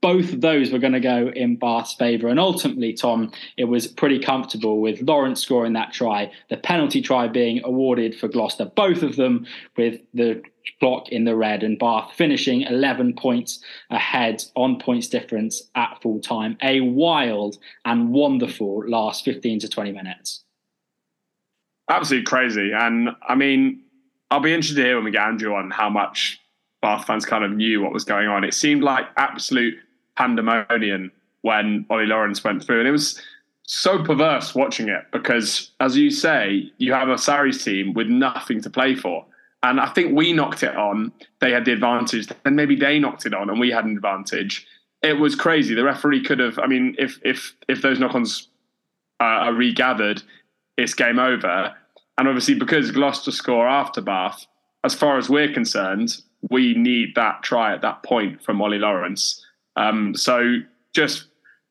[0.00, 2.28] both of those were going to go in Bath's favour.
[2.28, 7.26] And ultimately, Tom, it was pretty comfortable with Lawrence scoring that try, the penalty try
[7.26, 10.40] being awarded for Gloucester, both of them with the
[10.78, 16.20] clock in the red, and Bath finishing 11 points ahead on points difference at full
[16.20, 16.56] time.
[16.62, 20.44] A wild and wonderful last 15 to 20 minutes.
[21.88, 22.70] Absolutely crazy.
[22.72, 23.82] And I mean,
[24.30, 26.40] I'll be interested to hear when we get Andrew on how much
[26.80, 28.44] Bath fans kind of knew what was going on.
[28.44, 29.74] It seemed like absolute
[30.16, 31.10] pandemonium
[31.42, 32.80] when Ollie Lawrence went through.
[32.80, 33.20] And it was
[33.62, 38.60] so perverse watching it because, as you say, you have a Sarries team with nothing
[38.62, 39.24] to play for.
[39.62, 41.12] And I think we knocked it on.
[41.40, 42.28] They had the advantage.
[42.44, 44.66] Then maybe they knocked it on and we had an advantage.
[45.02, 45.74] It was crazy.
[45.74, 46.58] The referee could have.
[46.58, 48.48] I mean, if if if those knock-ons
[49.20, 50.22] uh, are regathered,
[50.76, 51.74] it's game over.
[52.18, 54.46] And obviously, because Gloucester score after Bath,
[54.84, 56.20] as far as we're concerned,
[56.50, 59.44] we need that try at that point from Ollie Lawrence.
[59.76, 60.58] Um, so
[60.94, 61.26] just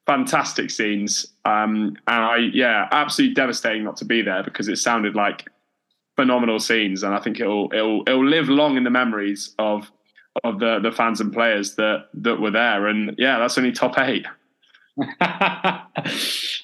[0.06, 1.28] fantastic scenes.
[1.46, 5.48] Um, and I, yeah, absolutely devastating not to be there because it sounded like
[6.20, 7.04] phenomenal scenes.
[7.04, 9.90] And I think it'll, it'll, it'll live long in the memories of,
[10.44, 12.88] of the, the fans and players that, that were there.
[12.88, 14.26] And yeah, that's only top eight.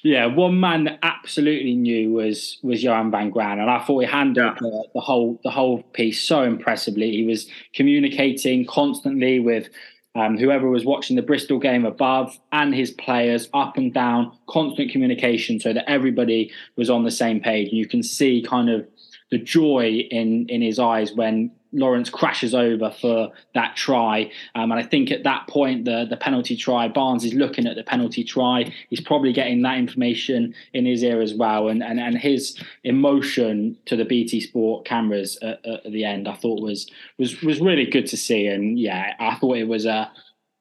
[0.02, 4.06] yeah, one man that absolutely knew was was Johan van Graan, and I thought he
[4.06, 4.58] handled yeah.
[4.60, 7.12] the, the, whole the whole piece so impressively.
[7.12, 9.70] He was communicating constantly with
[10.16, 14.90] um, whoever was watching the Bristol game above and his players up and down, constant
[14.90, 17.68] communication so that everybody was on the same page.
[17.68, 18.86] And you can see kind of
[19.30, 24.30] the joy in in his eyes when Lawrence crashes over for that try.
[24.54, 27.76] Um, and I think at that point, the, the penalty try, Barnes is looking at
[27.76, 28.72] the penalty try.
[28.88, 31.68] He's probably getting that information in his ear as well.
[31.68, 36.34] And, and, and his emotion to the BT Sport cameras at, at the end, I
[36.34, 36.86] thought was,
[37.18, 38.46] was, was really good to see.
[38.46, 40.10] And yeah, I thought it was a,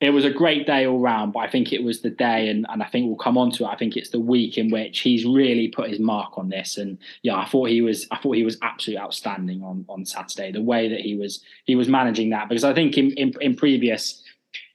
[0.01, 2.65] it was a great day all round, but I think it was the day, and,
[2.69, 3.67] and I think we'll come on to it.
[3.67, 6.77] I think it's the week in which he's really put his mark on this.
[6.77, 10.51] And yeah, I thought he was, I thought he was absolutely outstanding on on Saturday.
[10.51, 13.55] The way that he was, he was managing that because I think in in, in
[13.55, 14.21] previous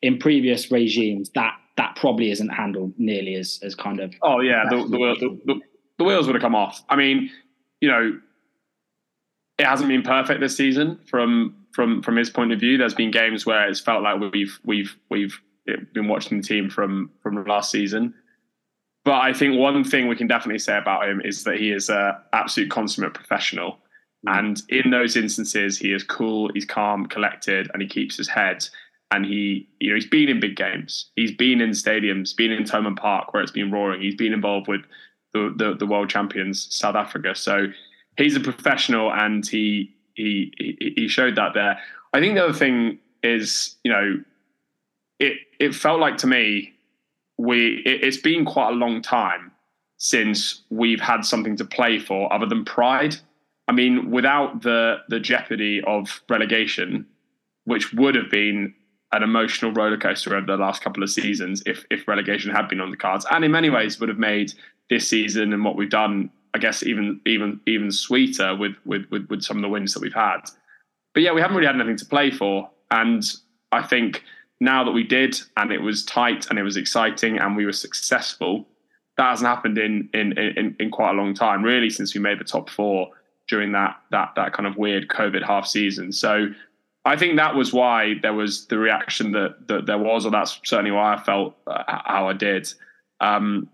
[0.00, 4.14] in previous regimes that that probably isn't handled nearly as as kind of.
[4.22, 5.61] Oh yeah, the the, the, the,
[5.98, 6.83] the wheels would have come off.
[6.88, 7.30] I mean,
[7.83, 8.18] you know,
[9.59, 12.76] it hasn't been perfect this season from from from his point of view.
[12.76, 15.40] There's been games where it's felt like we've we've we've
[15.92, 18.14] been watching the team from from last season.
[19.04, 21.88] but I think one thing we can definitely say about him is that he is
[21.88, 23.78] an absolute consummate professional.
[24.26, 24.38] Mm.
[24.38, 28.66] And in those instances, he is cool, he's calm, collected, and he keeps his head.
[29.12, 31.11] And he, you know, he's been in big games.
[31.16, 34.00] He's been in stadiums, been in Thomond Park where it's been roaring.
[34.00, 34.83] He's been involved with
[35.33, 37.35] the, the, the world champions, South Africa.
[37.35, 37.66] So
[38.16, 39.96] he's a professional, and he
[40.56, 41.78] he he showed that there.
[42.12, 44.22] I think the other thing is, you know,
[45.18, 46.74] it it felt like to me
[47.38, 49.52] we it, it's been quite a long time
[49.96, 53.16] since we've had something to play for other than pride.
[53.68, 57.06] I mean, without the the jeopardy of relegation,
[57.64, 58.74] which would have been
[59.12, 62.80] an emotional roller coaster over the last couple of seasons if if relegation had been
[62.80, 64.52] on the cards, and in many ways would have made
[64.88, 69.28] this season and what we've done, I guess, even even even sweeter with with with,
[69.28, 70.40] with some of the wins that we've had.
[71.14, 73.22] But yeah, we haven't really had anything to play for, and
[73.72, 74.24] I think
[74.60, 77.72] now that we did and it was tight and it was exciting and we were
[77.72, 78.66] successful,
[79.16, 82.38] that hasn't happened in in in, in quite a long time, really, since we made
[82.38, 83.08] the top four
[83.48, 86.12] during that that that kind of weird COVID half season.
[86.12, 86.48] So
[87.04, 90.60] I think that was why there was the reaction that that there was, or that's
[90.64, 92.72] certainly why I felt uh, how I did.
[93.20, 93.68] Um,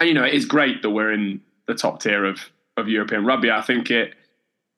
[0.00, 2.40] and you know, it is great that we're in the top tier of
[2.76, 3.50] of European rugby.
[3.50, 4.14] I think it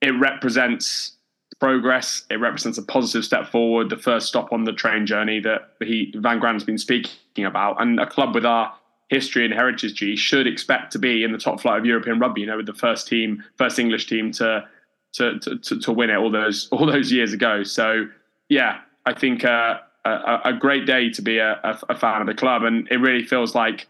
[0.02, 1.12] it represents
[1.58, 2.24] progress.
[2.30, 6.12] It represents a positive step forward, the first stop on the train journey that he
[6.16, 7.80] Van Graan has been speaking about.
[7.80, 8.74] And a club with our
[9.08, 12.42] history and heritage G should expect to be in the top flight of European rugby,
[12.42, 14.66] you know, with the first team, first English team to
[15.14, 17.62] to to, to win it all those all those years ago.
[17.62, 18.06] So
[18.48, 22.34] yeah, I think uh, a, a, great day to be a, a fan of the
[22.34, 23.86] club, and it really feels like,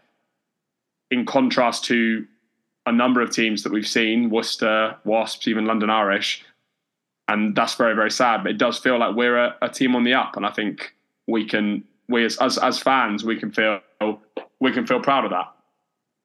[1.09, 2.27] in contrast to
[2.85, 6.43] a number of teams that we've seen, Worcester, Wasps, even London Irish,
[7.27, 8.43] and that's very very sad.
[8.43, 10.93] But it does feel like we're a, a team on the up, and I think
[11.27, 13.79] we can we as, as as fans we can feel
[14.59, 15.51] we can feel proud of that.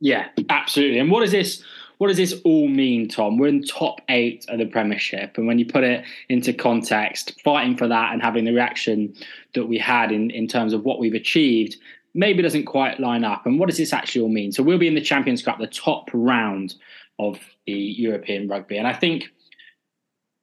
[0.01, 0.99] Yeah, absolutely.
[0.99, 1.63] And what is this
[1.99, 3.39] what does this all mean, Tom?
[3.39, 7.77] We're in top eight of the Premiership, and when you put it into context, fighting
[7.77, 9.15] for that and having the reaction
[9.55, 11.77] that we had in in terms of what we've achieved,
[12.17, 13.47] maybe doesn't quite line up.
[13.47, 14.51] And what does this actually all mean?
[14.51, 16.75] So we'll be in the Champions Cup, the top round
[17.19, 19.31] of the European rugby, and I think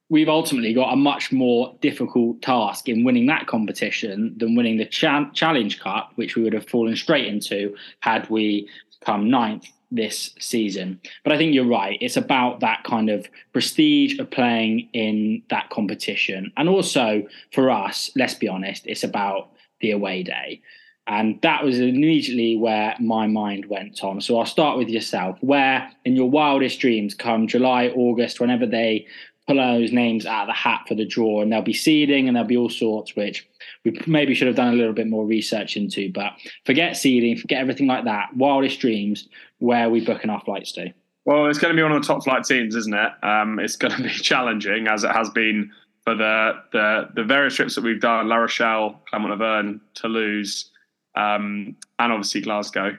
[0.10, 4.86] we've ultimately got a much more difficult task in winning that competition than winning the
[4.86, 8.70] cha- Challenge Cup, which we would have fallen straight into had we
[9.04, 11.00] come ninth this season.
[11.24, 11.98] But I think you're right.
[12.02, 16.52] It's about that kind of prestige of playing in that competition.
[16.58, 19.50] And also for us, let's be honest, it's about
[19.82, 20.62] the away day.
[21.08, 24.22] And that was immediately where my mind went, Tom.
[24.22, 25.38] So I'll start with yourself.
[25.42, 29.06] Where in your wildest dreams, come July, August, whenever they
[29.46, 32.36] pull those names out of the hat for the draw, and there'll be seeding and
[32.36, 33.46] there'll be all sorts, which
[33.84, 36.10] we maybe should have done a little bit more research into.
[36.12, 36.34] But
[36.66, 38.36] forget seeding, forget everything like that.
[38.38, 39.28] Wildest dreams,
[39.60, 40.94] where we booking our flights to?
[41.26, 43.12] Well, it's going to be one of the top flight teams, isn't it?
[43.24, 45.72] Um, it's going to be challenging as it has been
[46.04, 50.72] for the the, the various trips that we've done: La Rochelle, Clermont-Auvergne, Toulouse,
[51.16, 52.98] um, and obviously Glasgow.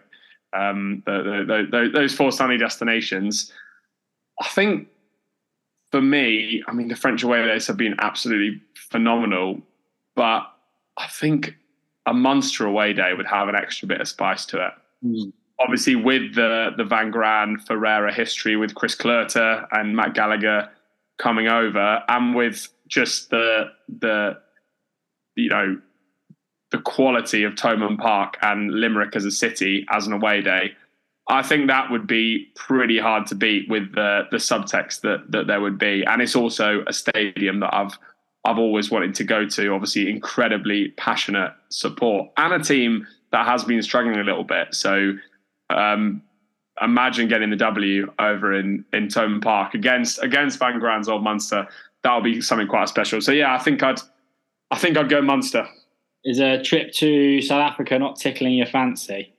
[0.56, 3.52] Um, the, the, the, those four sunny destinations.
[4.40, 4.88] I think
[5.90, 9.60] for me, I mean, the French away days have been absolutely phenomenal,
[10.14, 10.42] but
[10.96, 11.56] I think
[12.06, 14.72] a Munster away day would have an extra bit of spice to it.
[15.04, 15.32] Mm.
[15.60, 20.68] Obviously, with the the Van Graan Ferreira history with Chris Cloete and Matt Gallagher
[21.18, 24.36] coming over, and with just the the
[25.36, 25.80] you know
[26.74, 30.72] the quality of Thomond Park and Limerick as a city as an away day,
[31.28, 35.46] I think that would be pretty hard to beat with the the subtext that that
[35.46, 37.96] there would be, and it's also a stadium that I've
[38.44, 39.72] I've always wanted to go to.
[39.72, 44.74] Obviously, incredibly passionate support and a team that has been struggling a little bit.
[44.74, 45.12] So,
[45.70, 46.22] um,
[46.82, 51.68] imagine getting the W over in in Thomond Park against against Van Graan's old Munster.
[52.02, 53.20] That would be something quite special.
[53.20, 54.00] So, yeah, I think I'd
[54.72, 55.68] I think I'd go Munster.
[56.24, 59.34] Is a trip to South Africa not tickling your fancy?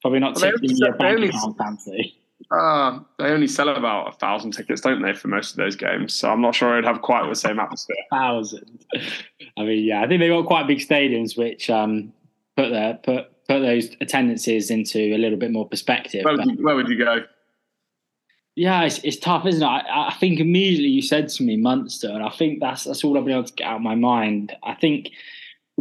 [0.00, 2.16] Probably not well, tipping your only, fancy.
[2.50, 6.12] Uh, they only sell about a thousand tickets, don't they, for most of those games?
[6.12, 7.96] So I'm not sure it'd have quite the same atmosphere.
[8.10, 8.84] thousand.
[9.56, 12.12] I mean, yeah, I think they've got quite big stadiums, which um,
[12.56, 16.24] put their put put those attendances into a little bit more perspective.
[16.24, 17.24] Where would, you, where would you go?
[18.54, 19.66] Yeah, it's, it's tough, isn't it?
[19.66, 23.16] I, I, think immediately you said to me Munster, and I think that's that's all
[23.16, 24.54] I've been able to get out of my mind.
[24.62, 25.10] I think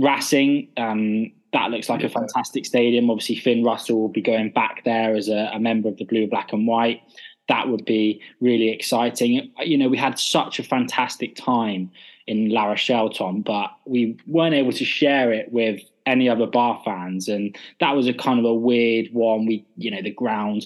[0.02, 3.10] Racing, um, that looks like a fantastic stadium.
[3.10, 6.28] Obviously, Finn Russell will be going back there as a, a, member of the blue,
[6.28, 7.02] black, and white.
[7.50, 9.52] That would be really exciting.
[9.60, 11.92] You know, we had such a fantastic time
[12.26, 16.82] in La Rochelle, Tom, but we weren't able to share it with any other bar
[16.84, 19.46] fans, and that was a kind of a weird one.
[19.46, 20.66] We, you know, the ground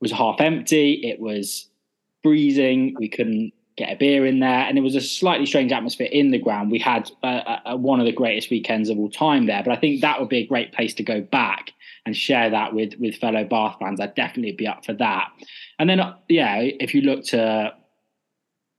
[0.00, 1.00] was half empty.
[1.02, 1.68] It was
[2.22, 2.94] freezing.
[2.98, 6.30] We couldn't get a beer in there, and it was a slightly strange atmosphere in
[6.30, 6.70] the ground.
[6.70, 9.76] We had uh, uh, one of the greatest weekends of all time there, but I
[9.76, 11.72] think that would be a great place to go back
[12.06, 14.00] and share that with with fellow Bath fans.
[14.00, 15.28] I'd definitely be up for that.
[15.78, 17.74] And then, uh, yeah, if you look to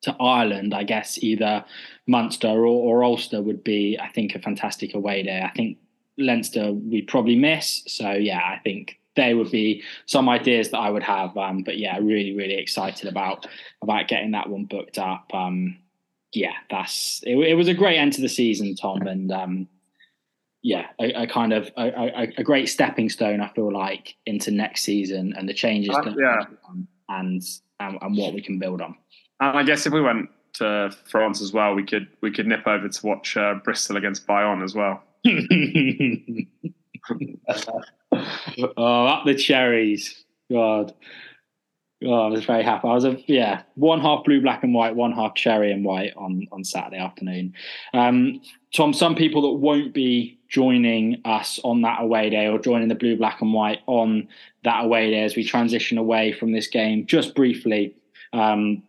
[0.03, 1.65] to Ireland, I guess either
[2.07, 5.41] Munster or, or Ulster would be, I think, a fantastic away day.
[5.41, 5.77] I think
[6.17, 7.83] Leinster we probably miss.
[7.87, 11.35] So yeah, I think they would be some ideas that I would have.
[11.35, 13.45] Um, but yeah, really, really excited about
[13.81, 15.29] about getting that one booked up.
[15.33, 15.77] Um,
[16.31, 19.67] yeah, that's it, it, was a great end to the season, Tom, and um,
[20.61, 23.41] yeah, a, a kind of a, a, a, great stepping stone.
[23.41, 26.43] I feel like into next season and the changes uh, yeah.
[26.69, 27.43] and, and
[27.79, 28.95] and what we can build on.
[29.39, 32.67] And I guess if we went to France as well, we could we could nip
[32.67, 35.01] over to watch uh, Bristol against Bayonne as well.
[38.77, 40.25] oh, up the cherries!
[40.51, 40.93] God,
[42.03, 42.87] oh, I was very happy.
[42.87, 46.13] I was a yeah, one half blue, black and white, one half cherry and white
[46.15, 47.53] on on Saturday afternoon.
[47.93, 48.41] Um,
[48.75, 52.95] Tom, some people that won't be joining us on that away day or joining the
[52.95, 54.27] blue, black and white on
[54.63, 57.95] that away day as we transition away from this game just briefly.
[58.33, 58.83] Um,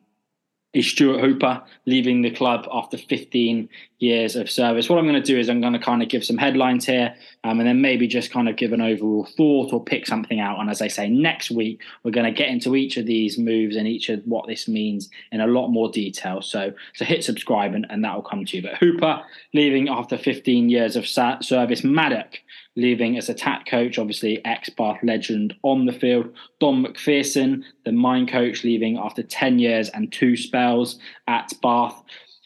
[0.78, 4.88] is Stuart Hooper leaving the club after 15 years of service.
[4.88, 7.16] What I'm going to do is I'm going to kind of give some headlines here
[7.42, 10.60] um, and then maybe just kind of give an overall thought or pick something out.
[10.60, 13.74] And as I say, next week, we're going to get into each of these moves
[13.74, 16.42] and each of what this means in a lot more detail.
[16.42, 18.62] So, so hit subscribe and, and that will come to you.
[18.62, 19.20] But Hooper
[19.52, 21.82] leaving after 15 years of service.
[21.82, 22.38] Maddock
[22.78, 26.32] leaving as attack coach, obviously ex Bath legend on the field.
[26.60, 32.00] Don McPherson, the mine coach, leaving after 10 years and two spells at Bath.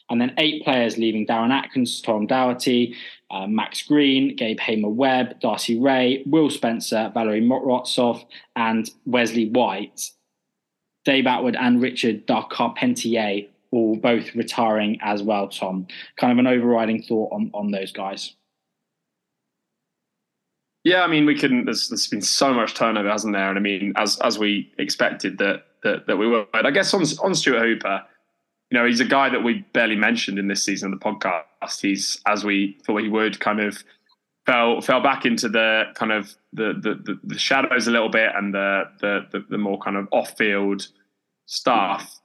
[0.08, 2.96] And then eight players leaving Darren Atkins, Tom Doherty,
[3.30, 8.24] uh, Max Green, Gabe Hamer Webb, D'Arcy Rae, Will Spencer, Valery Morozov,
[8.56, 10.10] and Wesley White.
[11.04, 15.86] Dave Attwood and Richard de Carpentier all both retiring as well, Tom.
[16.16, 18.34] Kind of an overriding thought on, on those guys.
[20.84, 21.64] Yeah, I mean, we can.
[21.64, 23.48] There's, there's been so much turnover, hasn't there?
[23.48, 26.46] And I mean, as as we expected that that that we would.
[26.52, 28.02] I guess on on Stuart Hooper,
[28.70, 31.80] you know, he's a guy that we barely mentioned in this season of the podcast.
[31.80, 33.84] He's as we thought he would, kind of
[34.46, 38.52] fell fell back into the kind of the the, the shadows a little bit and
[38.52, 40.88] the, the the the more kind of off field
[41.46, 42.20] stuff.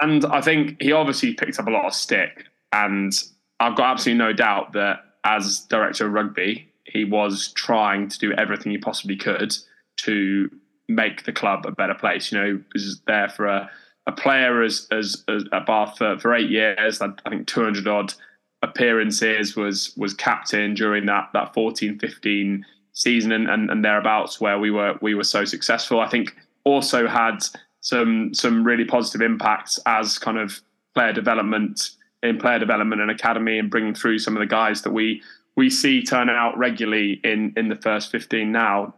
[0.00, 2.44] And I think he obviously picked up a lot of stick.
[2.72, 3.12] And
[3.60, 8.32] I've got absolutely no doubt that as director of rugby, he was trying to do
[8.32, 9.54] everything he possibly could
[9.98, 10.50] to
[10.88, 12.32] make the club a better place.
[12.32, 13.70] You know, he was there for a,
[14.06, 17.00] a player as, as, as at Bath for, for eight years.
[17.00, 18.14] I, think 200 odd
[18.62, 24.58] appearances was was captain during that that 14 15 season and, and, and thereabouts where
[24.58, 26.00] we were we were so successful.
[26.00, 27.38] I think also had
[27.80, 30.60] some some really positive impacts as kind of
[30.94, 31.90] player development
[32.22, 35.22] in player development and academy and bringing through some of the guys that we
[35.58, 38.94] we see turn out regularly in in the first 15 now.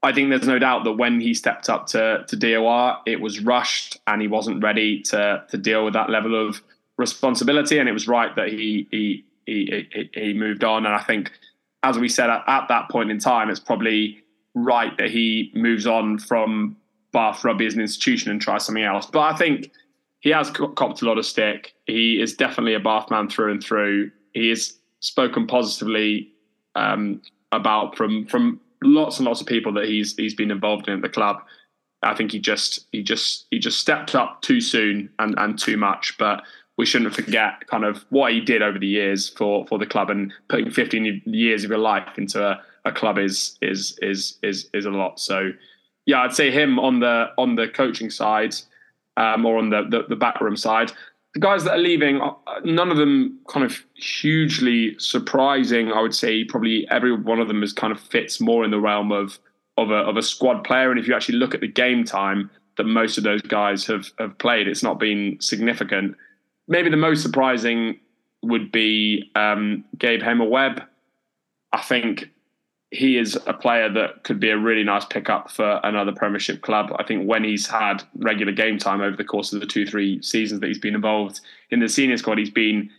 [0.00, 3.40] I think there's no doubt that when he stepped up to to DOR, it was
[3.40, 6.62] rushed and he wasn't ready to to deal with that level of
[6.96, 7.78] responsibility.
[7.78, 10.86] And it was right that he he he he, moved on.
[10.86, 11.32] And I think,
[11.82, 14.22] as we said at, at that point in time, it's probably
[14.54, 16.76] right that he moves on from
[17.12, 19.06] Bath Rugby as an institution and tries something else.
[19.06, 19.72] But I think
[20.20, 21.74] he has copped a lot of stick.
[21.86, 24.12] He is definitely a Bath man through and through.
[24.32, 26.30] He is spoken positively
[26.74, 27.20] um,
[27.52, 31.02] about from from lots and lots of people that he's he's been involved in at
[31.02, 31.42] the club.
[32.02, 35.76] I think he just he just he just stepped up too soon and and too
[35.76, 36.42] much, but
[36.78, 40.08] we shouldn't forget kind of what he did over the years for for the club
[40.08, 44.70] and putting 15 years of your life into a, a club is is is is
[44.72, 45.20] is a lot.
[45.20, 45.50] So
[46.06, 48.54] yeah, I'd say him on the on the coaching side
[49.16, 50.92] um, or on the, the the backroom side
[51.34, 55.92] the guys that are leaving, uh, none of them kind of hugely surprising.
[55.92, 58.80] I would say probably every one of them is kind of fits more in the
[58.80, 59.38] realm of
[59.76, 60.90] of a of a squad player.
[60.90, 64.10] And if you actually look at the game time that most of those guys have
[64.18, 66.16] have played, it's not been significant.
[66.66, 68.00] Maybe the most surprising
[68.42, 70.82] would be um, Gabe Hamer Webb.
[71.72, 72.30] I think
[72.90, 76.92] he is a player that could be a really nice pickup for another Premiership club.
[76.98, 80.20] I think when he's had regular game time over the course of the two three
[80.22, 82.90] seasons that he's been involved in the senior squad, he's been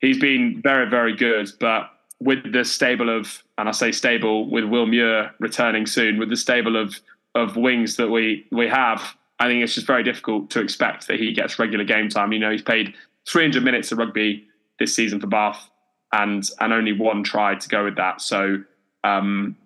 [0.00, 1.50] he's been very very good.
[1.58, 1.90] But
[2.20, 6.36] with the stable of and I say stable with Will Muir returning soon, with the
[6.36, 7.00] stable of
[7.34, 11.18] of wings that we we have, I think it's just very difficult to expect that
[11.18, 12.32] he gets regular game time.
[12.32, 12.94] You know, he's played
[13.26, 14.46] 300 minutes of rugby
[14.78, 15.68] this season for Bath
[16.12, 18.20] and and only one try to go with that.
[18.20, 18.62] So
[19.04, 19.56] um,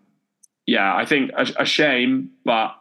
[0.66, 2.74] yeah, I think a, a, shame, but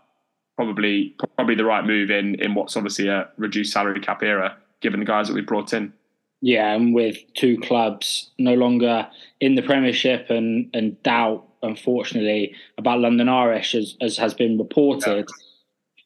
[0.56, 5.00] probably probably the right move in in what's obviously a reduced salary cap era, given
[5.00, 5.94] the guys that we brought in.
[6.42, 9.08] Yeah, and with two clubs no longer
[9.40, 15.28] in the Premiership and and doubt, unfortunately, about London Irish as, as has been reported.
[15.28, 15.42] Yeah.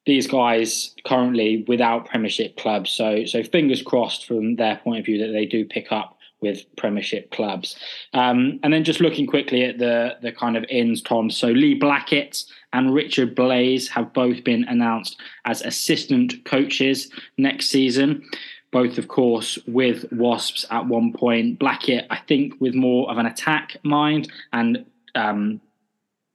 [0.06, 5.20] These guys currently without Premiership clubs, so so fingers crossed from their point of view
[5.20, 7.76] that they do pick up with Premiership clubs.
[8.14, 11.30] Um, and then just looking quickly at the the kind of ins, Tom.
[11.30, 18.24] So Lee Blackett and Richard Blaze have both been announced as assistant coaches next season.
[18.72, 21.58] Both, of course, with Wasps at one point.
[21.58, 24.86] Blackett, I think, with more of an attack mind, and
[25.16, 25.60] um,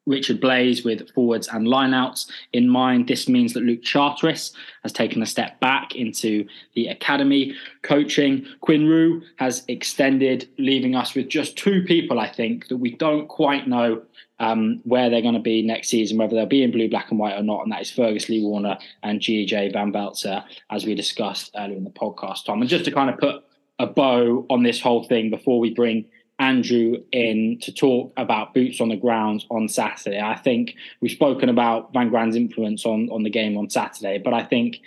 [0.07, 3.09] Richard Blaze with forwards and lineouts in mind.
[3.09, 4.52] This means that Luke Charteris
[4.82, 8.46] has taken a step back into the academy coaching.
[8.61, 13.28] Quinn Roux has extended, leaving us with just two people, I think, that we don't
[13.28, 14.02] quite know
[14.40, 17.18] um, where they're going to be next season, whether they'll be in blue, black, and
[17.18, 17.62] white or not.
[17.62, 21.84] And that is Fergus Lee Warner and GJ Van Velze, as we discussed earlier in
[21.84, 22.61] the podcast, Tom.
[22.61, 23.44] And just to kind of put
[23.78, 26.07] a bow on this whole thing before we bring
[26.39, 30.20] Andrew in to talk about boots on the ground on Saturday.
[30.20, 34.35] I think we've spoken about Van Graan's influence on on the game on Saturday, but
[34.35, 34.80] I think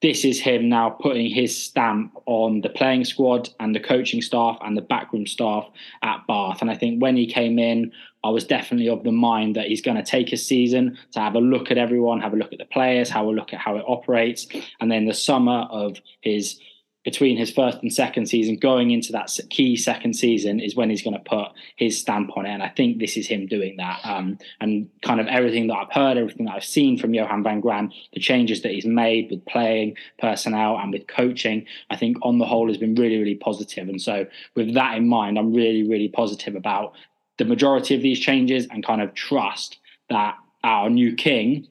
[0.00, 4.56] this is him now putting his stamp on the playing squad and the coaching staff
[4.60, 5.68] and the backroom staff
[6.02, 6.60] at Bath.
[6.60, 7.90] And I think when he came in,
[8.22, 11.34] I was definitely of the mind that he's going to take a season to have
[11.34, 13.76] a look at everyone, have a look at the players, have a look at how
[13.76, 14.46] it operates,
[14.80, 16.60] and then the summer of his
[17.08, 21.02] between his first and second season, going into that key second season, is when he's
[21.02, 22.50] going to put his stamp on it.
[22.50, 24.00] And I think this is him doing that.
[24.04, 27.60] Um, and kind of everything that I've heard, everything that I've seen from Johann van
[27.60, 32.36] Graan, the changes that he's made with playing personnel and with coaching, I think on
[32.36, 33.88] the whole has been really, really positive.
[33.88, 36.92] And so, with that in mind, I'm really, really positive about
[37.38, 39.78] the majority of these changes and kind of trust
[40.10, 41.68] that our new king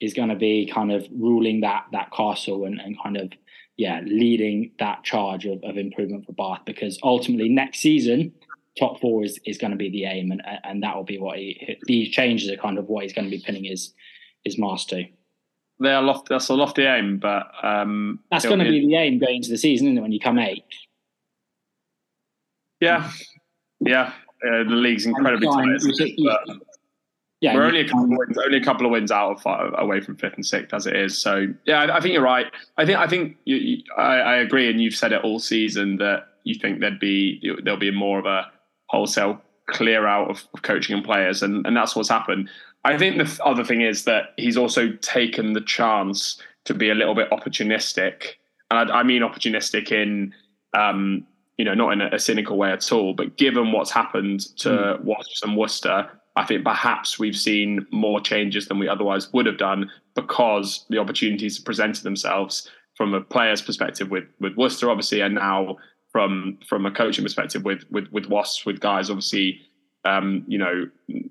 [0.00, 3.32] is going to be kind of ruling that that castle and, and kind of
[3.76, 8.32] yeah, leading that charge of, of improvement for Bath because ultimately next season,
[8.78, 11.38] top four is, is going to be the aim, and and that will be what
[11.38, 13.92] he these changes are kind of what he's going to be pinning his
[14.44, 15.04] his mask to.
[15.80, 19.18] They are loft, that's a lofty aim, but um, that's going to be the aim
[19.18, 20.02] going into the season, isn't it?
[20.02, 20.62] When you come eighth.
[22.80, 23.10] Yeah,
[23.80, 24.12] yeah.
[24.46, 25.80] Uh, the league's incredibly tight
[27.44, 29.74] yeah, we're only a couple of wins, only a couple of wins out of five,
[29.76, 31.20] away from fifth and sixth as it is.
[31.20, 32.46] So yeah, I, I think you're right.
[32.78, 35.98] I think I think you, you, I, I, agree, and you've said it all season
[35.98, 38.50] that you think there'd be there'll be more of a
[38.86, 42.48] wholesale clear out of, of coaching and players, and and that's what's happened.
[42.82, 46.94] I think the other thing is that he's also taken the chance to be a
[46.94, 48.36] little bit opportunistic,
[48.70, 50.32] and I, I mean opportunistic in.
[50.72, 51.26] Um,
[51.56, 54.70] you know, not in a, a, cynical way at all, but given what's happened to
[54.70, 55.04] mm.
[55.04, 59.58] Wasps and Worcester, I think perhaps we've seen more changes than we otherwise would have
[59.58, 65.34] done because the opportunities presented themselves from a player's perspective with with Worcester, obviously, and
[65.34, 65.76] now
[66.10, 69.60] from from a coaching perspective with with with Wasps, with guys obviously,
[70.04, 70.88] um, you know,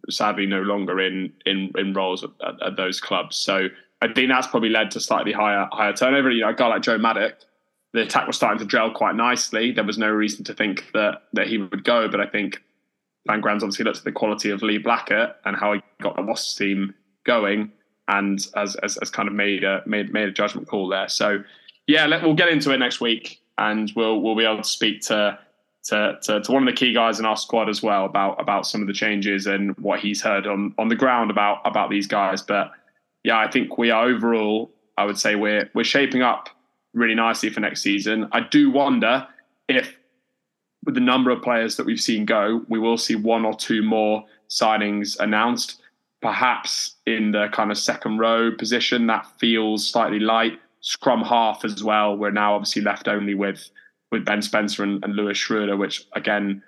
[0.09, 2.31] sadly no longer in in in roles at,
[2.65, 3.37] at, those clubs.
[3.37, 3.67] So
[4.01, 6.31] I think that's probably led to slightly higher higher turnover.
[6.31, 7.35] You know, a guy like Joe Maddock,
[7.93, 9.71] the attack was starting to gel quite nicely.
[9.71, 12.61] There was no reason to think that that he would go, but I think
[13.27, 16.21] Van Graan's obviously looked at the quality of Lee Blackett and how he got the
[16.21, 16.93] Wasps team
[17.25, 17.71] going,
[18.07, 21.07] and as as, as kind of made a made made a judgment call there.
[21.07, 21.43] So
[21.87, 25.01] yeah, let, we'll get into it next week, and we'll we'll be able to speak
[25.03, 25.39] to.
[25.87, 28.65] To, to, to one of the key guys in our squad as well about about
[28.65, 32.07] some of the changes and what he's heard on on the ground about about these
[32.07, 32.41] guys.
[32.41, 32.71] But
[33.25, 34.71] yeah, I think we are overall.
[34.97, 36.47] I would say we're we're shaping up
[36.93, 38.29] really nicely for next season.
[38.31, 39.27] I do wonder
[39.67, 39.97] if
[40.85, 43.81] with the number of players that we've seen go, we will see one or two
[43.83, 45.81] more signings announced.
[46.21, 50.59] Perhaps in the kind of second row position, that feels slightly light.
[50.79, 52.15] Scrum half as well.
[52.15, 53.69] We're now obviously left only with
[54.11, 56.61] with Ben Spencer and, and Lewis Schroeder, which again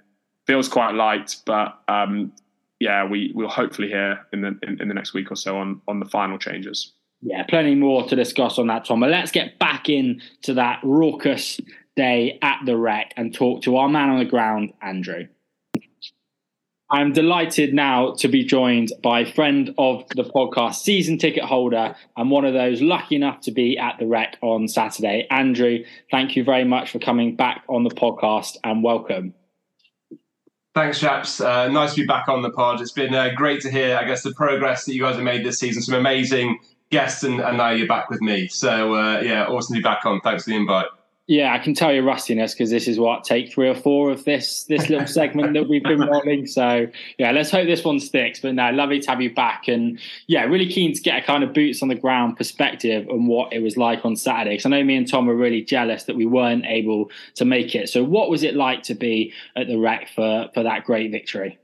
[0.48, 1.36] feels quite light.
[1.46, 2.34] But um,
[2.80, 5.82] yeah, we will hopefully hear in the in, in the next week or so on
[5.88, 6.94] on the final changes.
[7.22, 9.00] Yeah, plenty more to discuss on that, Tom.
[9.00, 11.60] But let's get back into that raucous
[11.96, 15.28] day at the Rec and talk to our man on the ground, Andrew.
[16.90, 21.96] I'm delighted now to be joined by a friend of the podcast, season ticket holder,
[22.16, 25.26] and one of those lucky enough to be at the Rec on Saturday.
[25.32, 25.80] Andrew,
[26.12, 29.34] thank you very much for coming back on the podcast and welcome.
[30.76, 31.42] Thanks, chaps.
[31.42, 32.82] Uh, nice to be back on the pod.
[32.82, 35.44] It's been uh, great to hear, I guess, the progress that you guys have made
[35.44, 35.82] this season.
[35.82, 36.60] Some amazing
[36.92, 38.48] guests, and, and now you're back with me.
[38.48, 40.22] So, uh, yeah, awesome to be back on.
[40.22, 40.88] Thanks for the invite.
[41.28, 44.26] Yeah, I can tell your rustiness because this is what take three or four of
[44.26, 46.46] this this little segment that we've been rolling.
[46.46, 46.86] So
[47.18, 48.40] yeah, let's hope this one sticks.
[48.40, 51.44] But no, lovely to have you back, and yeah, really keen to get a kind
[51.44, 54.52] of boots on the ground perspective on what it was like on Saturday.
[54.52, 57.74] Because I know me and Tom were really jealous that we weren't able to make
[57.74, 57.90] it.
[57.90, 61.58] So what was it like to be at the Rec for for that great victory?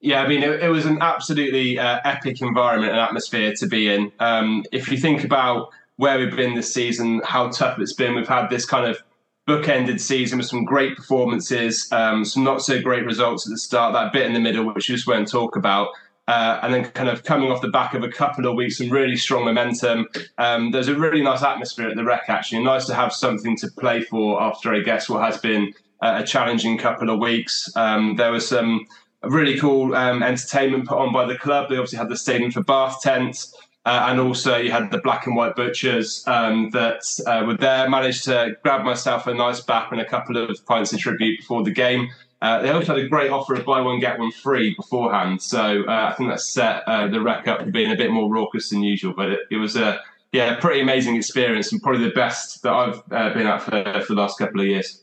[0.00, 3.92] Yeah, I mean, it, it was an absolutely uh, epic environment and atmosphere to be
[3.92, 4.10] in.
[4.18, 5.68] Um, if you think about
[6.00, 8.14] where we've been this season, how tough it's been.
[8.14, 9.02] We've had this kind of
[9.46, 13.92] bookended season with some great performances, um, some not so great results at the start,
[13.92, 15.88] that bit in the middle, which we just won't talk about.
[16.26, 18.88] Uh, and then kind of coming off the back of a couple of weeks, some
[18.88, 20.08] really strong momentum.
[20.38, 22.64] Um, there's a really nice atmosphere at the rec, actually.
[22.64, 26.78] Nice to have something to play for after, I guess, what has been a challenging
[26.78, 27.70] couple of weeks.
[27.76, 28.86] Um, there was some
[29.22, 31.68] really cool um, entertainment put on by the club.
[31.68, 33.44] They obviously had the Stadium for Bath tent.
[33.86, 37.88] Uh, and also, you had the black and white butchers um, that uh, were there.
[37.88, 41.64] Managed to grab myself a nice bap and a couple of pints in tribute before
[41.64, 42.10] the game.
[42.42, 45.84] Uh, they also had a great offer of buy one get one free beforehand, so
[45.86, 48.70] uh, I think that set uh, the rec up for being a bit more raucous
[48.70, 49.12] than usual.
[49.14, 50.00] But it, it was a
[50.32, 53.70] yeah, pretty amazing experience and probably the best that I've uh, been at for,
[54.06, 55.02] for the last couple of years.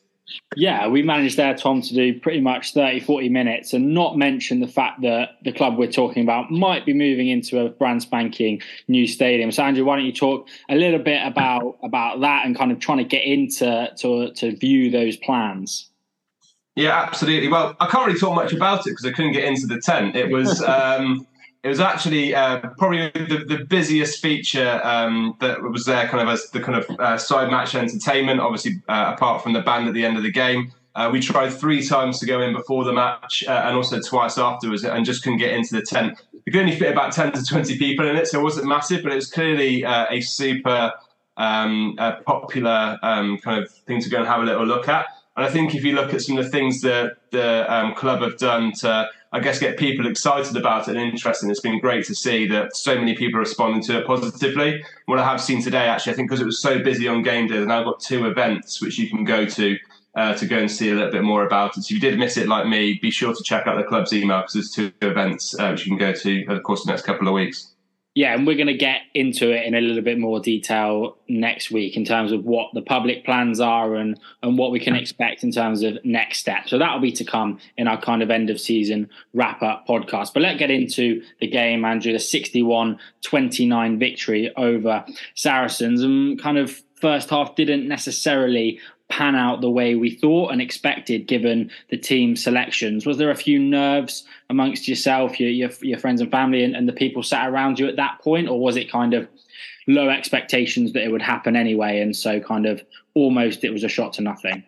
[0.56, 4.60] Yeah, we managed there, Tom, to do pretty much 30, 40 minutes and not mention
[4.60, 8.62] the fact that the club we're talking about might be moving into a brand spanking
[8.88, 9.52] new stadium.
[9.52, 12.80] So, Andrew, why don't you talk a little bit about about that and kind of
[12.80, 15.90] trying to get into to, to view those plans?
[16.76, 17.48] Yeah, absolutely.
[17.48, 20.16] Well, I can't really talk much about it because I couldn't get into the tent.
[20.16, 20.62] It was.
[20.62, 21.26] Um,
[21.68, 26.34] it was actually uh, probably the, the, busiest feature um, that was there, kind of
[26.34, 28.40] as the kind of uh, side match entertainment.
[28.40, 31.50] Obviously, uh, apart from the band at the end of the game, uh, we tried
[31.50, 35.24] three times to go in before the match uh, and also twice afterwards, and just
[35.24, 36.18] couldn't get into the tent.
[36.46, 39.04] We could only fit about ten to twenty people in it, so it wasn't massive,
[39.04, 40.94] but it was clearly uh, a super
[41.36, 45.08] um, popular um, kind of thing to go and have a little look at.
[45.36, 48.22] And I think if you look at some of the things that the um, club
[48.22, 51.50] have done to I guess get people excited about it and interested.
[51.50, 54.84] It's been great to see that so many people are responding to it positively.
[55.06, 57.48] What I have seen today, actually, I think because it was so busy on game
[57.48, 59.78] day, they've now got two events which you can go to
[60.16, 61.84] uh, to go and see a little bit more about it.
[61.84, 64.14] So if you did miss it like me, be sure to check out the club's
[64.14, 66.88] email because there's two events uh, which you can go to over the course of
[66.88, 67.74] the next couple of weeks
[68.18, 71.70] yeah, and we're going to get into it in a little bit more detail next
[71.70, 75.44] week in terms of what the public plans are and and what we can expect
[75.44, 76.72] in terms of next steps.
[76.72, 80.34] So that'll be to come in our kind of end of season wrap up podcast.
[80.34, 85.06] But let's get into the game, Andrew, the 61-29 victory over
[85.36, 88.80] Saracens and kind of first half didn't necessarily
[89.10, 93.06] pan out the way we thought and expected given the team selections?
[93.06, 96.88] Was there a few nerves amongst yourself, your your, your friends and family, and, and,
[96.88, 99.28] the people sat around you at that point, or was it kind of
[99.88, 102.84] low expectations that it would happen anyway, and so kind of
[103.14, 104.64] almost it was a shot to nothing?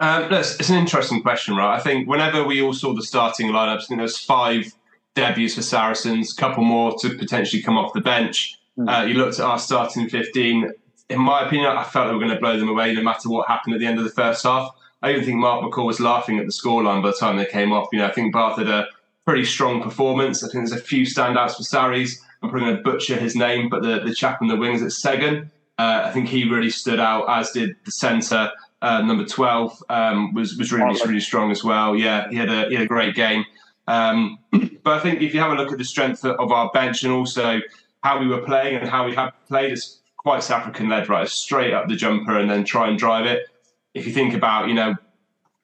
[0.00, 1.76] Um, it's an interesting question, right?
[1.76, 4.72] I think whenever we all saw the starting lineups, I think there was five
[5.16, 8.56] debuts for Saracens, a couple more to potentially come off the bench.
[8.78, 8.88] Mm.
[8.88, 10.72] Uh, you looked at our starting 15
[11.08, 13.48] in my opinion, I felt they were going to blow them away no matter what
[13.48, 14.70] happened at the end of the first half.
[15.02, 17.72] I even think Mark McCall was laughing at the scoreline by the time they came
[17.72, 17.88] off.
[17.92, 18.88] You know, I think Bath had a
[19.24, 20.42] pretty strong performance.
[20.42, 22.20] I think there's a few standouts for Sarries.
[22.42, 24.88] I'm probably going to butcher his name, but the, the chap in the wings at
[24.88, 28.50] Segun, uh, I think he really stood out, as did the centre.
[28.80, 31.96] Uh, number 12 um, was, was really, really strong as well.
[31.96, 33.44] Yeah, he had a, he had a great game.
[33.88, 34.38] Um,
[34.84, 37.12] but I think if you have a look at the strength of our bench and
[37.12, 37.60] also
[38.02, 41.26] how we were playing and how we have played, it's quite South African led, right?
[41.28, 43.46] Straight up the jumper and then try and drive it.
[43.94, 44.94] If you think about, you know,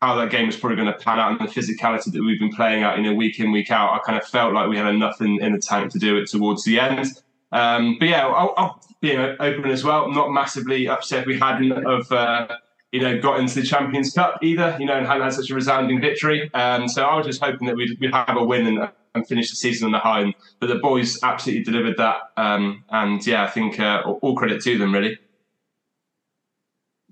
[0.01, 2.53] how that game was probably going to pan out and the physicality that we've been
[2.53, 4.87] playing out, you know, week in, week out, I kind of felt like we had
[4.87, 7.07] enough in, in the tank to do it towards the end.
[7.53, 10.11] Um, but yeah, I'll, I'll be open as well.
[10.11, 12.49] not massively upset we hadn't of, uh,
[12.93, 15.55] you know, got into the Champions Cup either, you know, and hadn't had such a
[15.55, 16.53] resounding victory.
[16.55, 19.51] Um, so I was just hoping that we'd, we'd have a win and and finish
[19.51, 20.07] the season on the.
[20.07, 22.17] And, but the boys absolutely delivered that.
[22.37, 25.19] Um, and yeah, I think uh, all credit to them, really.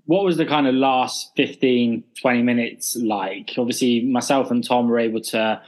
[0.07, 3.55] What was the kind of last 15, 20 minutes like?
[3.57, 5.63] Obviously, myself and Tom were able to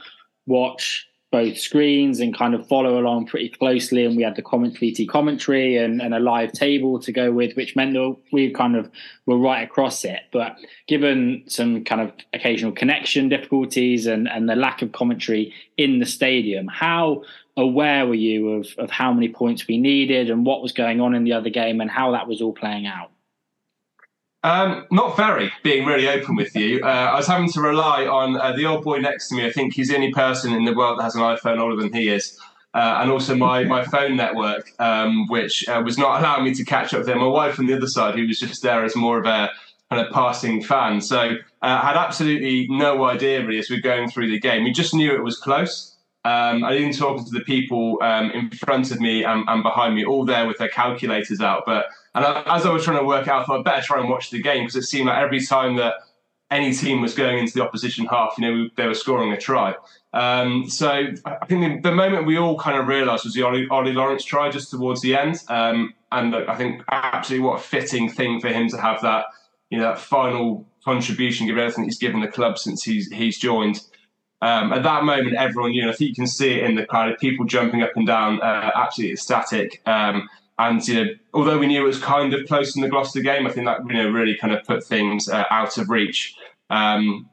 [0.45, 4.05] watch both screens and kind of follow along pretty closely.
[4.05, 7.75] And we had the commentary commentary and, and a live table to go with, which
[7.75, 8.89] meant that we kind of
[9.25, 10.21] were right across it.
[10.31, 10.55] But
[10.87, 16.05] given some kind of occasional connection difficulties and, and the lack of commentary in the
[16.05, 17.23] stadium, how
[17.57, 21.13] aware were you of, of how many points we needed and what was going on
[21.13, 23.11] in the other game and how that was all playing out?
[24.45, 26.79] Um, not very, being really open with you.
[26.83, 29.43] Uh, I was having to rely on uh, the old boy next to me.
[29.43, 31.91] I think he's the only person in the world that has an iPhone older than
[31.91, 32.39] he is.
[32.75, 36.65] uh, and also my my phone network, um, which uh, was not allowing me to
[36.65, 37.15] catch up there.
[37.15, 39.49] My wife on the other side, who was just there as more of a
[39.89, 40.99] kind of passing fan.
[40.99, 41.19] So
[41.61, 44.65] uh, I had absolutely no idea really as we are going through the game.
[44.65, 45.95] We just knew it was close.
[46.25, 49.95] Um, I didn't talk to the people um, in front of me and, and, behind
[49.95, 51.63] me, all there with their calculators out.
[51.65, 51.85] But
[52.15, 54.09] and I, as I was trying to work out, I thought I'd better try and
[54.09, 55.95] watch the game because it seemed like every time that
[56.49, 59.75] any team was going into the opposition half, you know, they were scoring a try.
[60.13, 63.67] Um, so I think the, the, moment we all kind of realised was the Ollie,
[63.69, 68.09] Ollie, Lawrence try just towards the end, um, and I think absolutely what a fitting
[68.09, 69.25] thing for him to have that,
[69.69, 73.81] you know, that final contribution, given everything he's given the club since he's he's joined.
[74.41, 76.85] Um, at that moment, everyone, you know, I think you can see it in the
[76.85, 79.81] crowd, of people jumping up and down, uh, absolutely ecstatic.
[79.85, 83.21] Um, and you know, although we knew it was kind of close in the Gloucester
[83.21, 86.35] game, I think that you know really kind of put things uh, out of reach.
[86.69, 87.29] Um,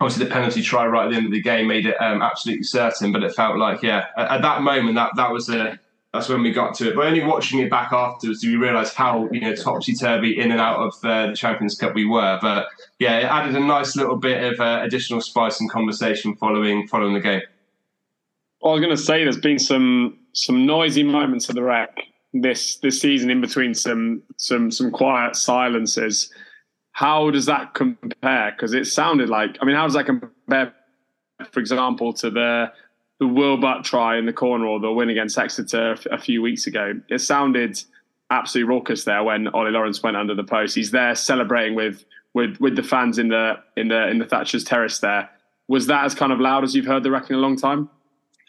[0.00, 2.64] obviously, the penalty try right at the end of the game made it um, absolutely
[2.64, 5.78] certain, but it felt like yeah, at, at, that moment that that was a
[6.12, 6.96] that's when we got to it.
[6.96, 10.50] But only watching it back afterwards do we realise how you know topsy turvy in
[10.50, 12.40] and out of uh, the Champions Cup we were.
[12.42, 12.66] But
[12.98, 17.14] yeah, it added a nice little bit of uh, additional spice and conversation following following
[17.14, 17.42] the game.
[18.60, 21.96] Well, I was going to say there's been some some noisy moments at the Rec
[22.32, 26.32] this this season in between some some some quiet silences.
[26.92, 28.52] How does that compare?
[28.52, 30.74] Because it sounded like I mean, how does that compare,
[31.50, 32.72] for example, to the
[33.20, 36.66] the Will Butt try in the corner or the win against Exeter a few weeks
[36.66, 36.94] ago?
[37.08, 37.82] It sounded
[38.30, 40.74] absolutely raucous there when Ollie Lawrence went under the post.
[40.74, 42.04] He's there celebrating with
[42.34, 45.30] with with the fans in the in the in the Thatcher's Terrace there.
[45.68, 47.90] Was that as kind of loud as you've heard the Rec in a long time?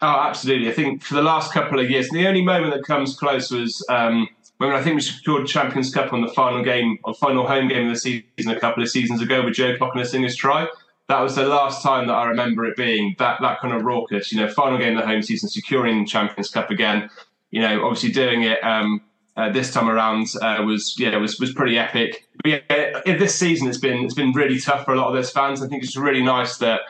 [0.02, 0.70] Oh, absolutely.
[0.70, 3.86] I think for the last couple of years, the only moment that comes close was
[3.90, 7.68] um, when I think we secured Champions Cup on the final game, or final home
[7.68, 10.68] game of the season a couple of seasons ago with Joe Cokanasiga's try.
[11.10, 14.32] That was the last time that I remember it being that that kind of raucous.
[14.32, 17.10] You know, final game of the home season, securing Champions Cup again.
[17.52, 19.02] You know, obviously doing it um,
[19.36, 22.28] uh, this time around uh, was yeah was was pretty epic.
[22.44, 25.32] But yeah, this season it's been it's been really tough for a lot of those
[25.32, 25.62] fans.
[25.62, 26.82] I think it's really nice that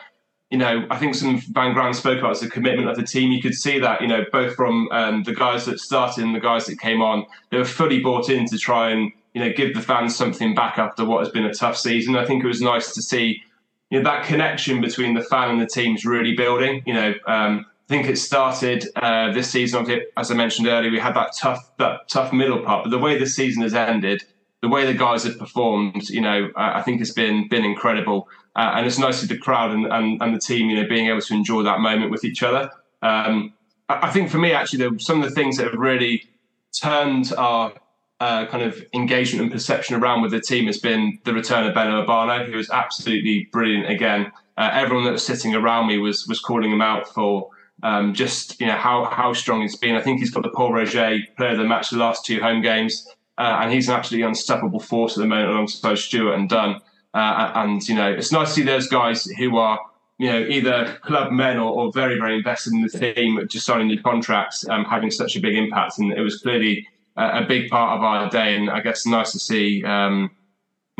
[0.50, 3.30] you know, I think some Van Graan spoke about the commitment of the team.
[3.30, 6.40] You could see that, you know, both from um, the guys that started and the
[6.40, 9.74] guys that came on, they were fully bought in to try and, you know, give
[9.74, 12.16] the fans something back after what has been a tough season.
[12.16, 13.42] I think it was nice to see,
[13.90, 16.82] you know, that connection between the fan and the teams really building.
[16.84, 19.86] You know, um, I think it started uh, this season.
[20.16, 23.16] As I mentioned earlier, we had that tough, that tough middle part, but the way
[23.16, 24.24] the season has ended,
[24.62, 28.28] the way the guys have performed, you know, I think it's been been incredible.
[28.56, 31.06] Uh, and it's nice to the crowd and, and, and, the team, you know, being
[31.06, 32.70] able to enjoy that moment with each other.
[33.00, 33.54] Um,
[33.88, 36.28] I, think for me, actually, some of the things that have really
[36.72, 37.72] turned our
[38.20, 41.74] uh, kind of engagement and perception around with the team has been the return of
[41.74, 44.30] Beno Obano, who was absolutely brilliant again.
[44.58, 47.48] Uh, everyone that was sitting around me was was calling him out for
[47.82, 49.96] um, just you know how how strong he's been.
[49.96, 52.60] I think he's got the Pol Roger player of the match the last two home
[52.60, 56.80] games, uh, and he's an absolutely unstoppable force at the moment alongside Stuart and Dunn.
[57.14, 59.78] Uh, and you know, it's nice to see those guys who are
[60.18, 63.88] you know either club men or, or very very invested in the team, just signing
[63.88, 65.98] new contracts, um, having such a big impact.
[65.98, 66.86] And it was clearly
[67.16, 68.54] a, a, big part of our day.
[68.54, 69.84] And I guess nice to see.
[69.84, 70.30] Um,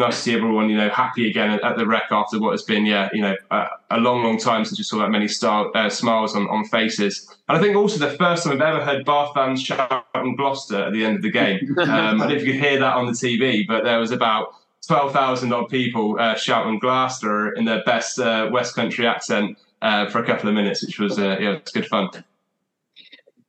[0.01, 2.85] nice to see everyone, you know, happy again at, the Rec after what has been,
[2.87, 5.89] yeah, you know, a, a long, long time since we saw that many star, uh,
[5.89, 7.29] smiles on, on faces.
[7.49, 10.35] And I think also the first time I've ever heard Bath fans shout out on
[10.35, 11.77] Gloucester at the end of the game.
[11.91, 14.11] Um, I don't know if you could hear that on the TV, but there was
[14.11, 14.55] about
[14.87, 20.23] 12,000 odd people uh, shouting Gloucester in their best uh, West Country accent uh, for
[20.23, 22.09] a couple of minutes, which was uh, yeah, it was good fun.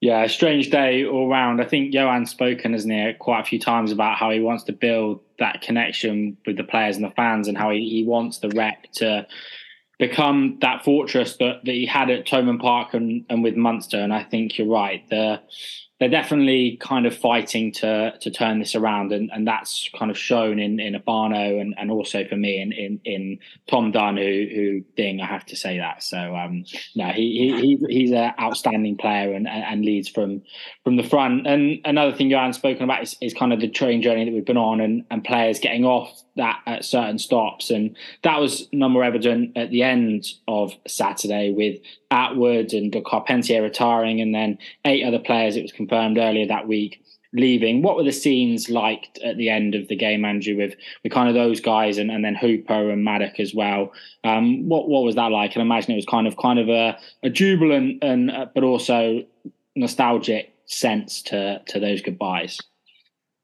[0.01, 1.61] Yeah, strange day all round.
[1.61, 4.73] I think Johann's spoken, hasn't he, quite a few times about how he wants to
[4.73, 8.49] build that connection with the players and the fans and how he, he wants the
[8.49, 9.27] rec to
[9.99, 13.99] become that fortress that, that he had at Thomond Park and, and with Munster.
[13.99, 15.07] And I think you're right.
[15.11, 15.39] The
[16.01, 20.17] they're definitely kind of fighting to to turn this around, and, and that's kind of
[20.17, 23.37] shown in in Obano and, and also for me in in, in
[23.69, 26.01] Tom Dunn, who who ding I have to say that.
[26.01, 30.41] So um, no, he, he he's an outstanding player and, and leads from
[30.83, 31.45] from the front.
[31.45, 34.43] And another thing Johann's spoken about is, is kind of the train journey that we've
[34.43, 38.89] been on, and and players getting off that at certain stops, and that was no
[38.89, 41.79] more evident at the end of Saturday with
[42.11, 45.55] Attwood and Carpentier retiring, and then eight other players.
[45.55, 47.03] It was confirmed earlier that week
[47.33, 47.81] leaving.
[47.81, 51.29] What were the scenes like at the end of the game, Andrew, with with kind
[51.29, 53.91] of those guys and, and then Hooper and Maddock as well?
[54.23, 55.55] Um, what what was that like?
[55.55, 58.63] And I imagine it was kind of kind of a, a jubilant and uh, but
[58.63, 59.23] also
[59.75, 62.59] nostalgic sense to to those goodbyes.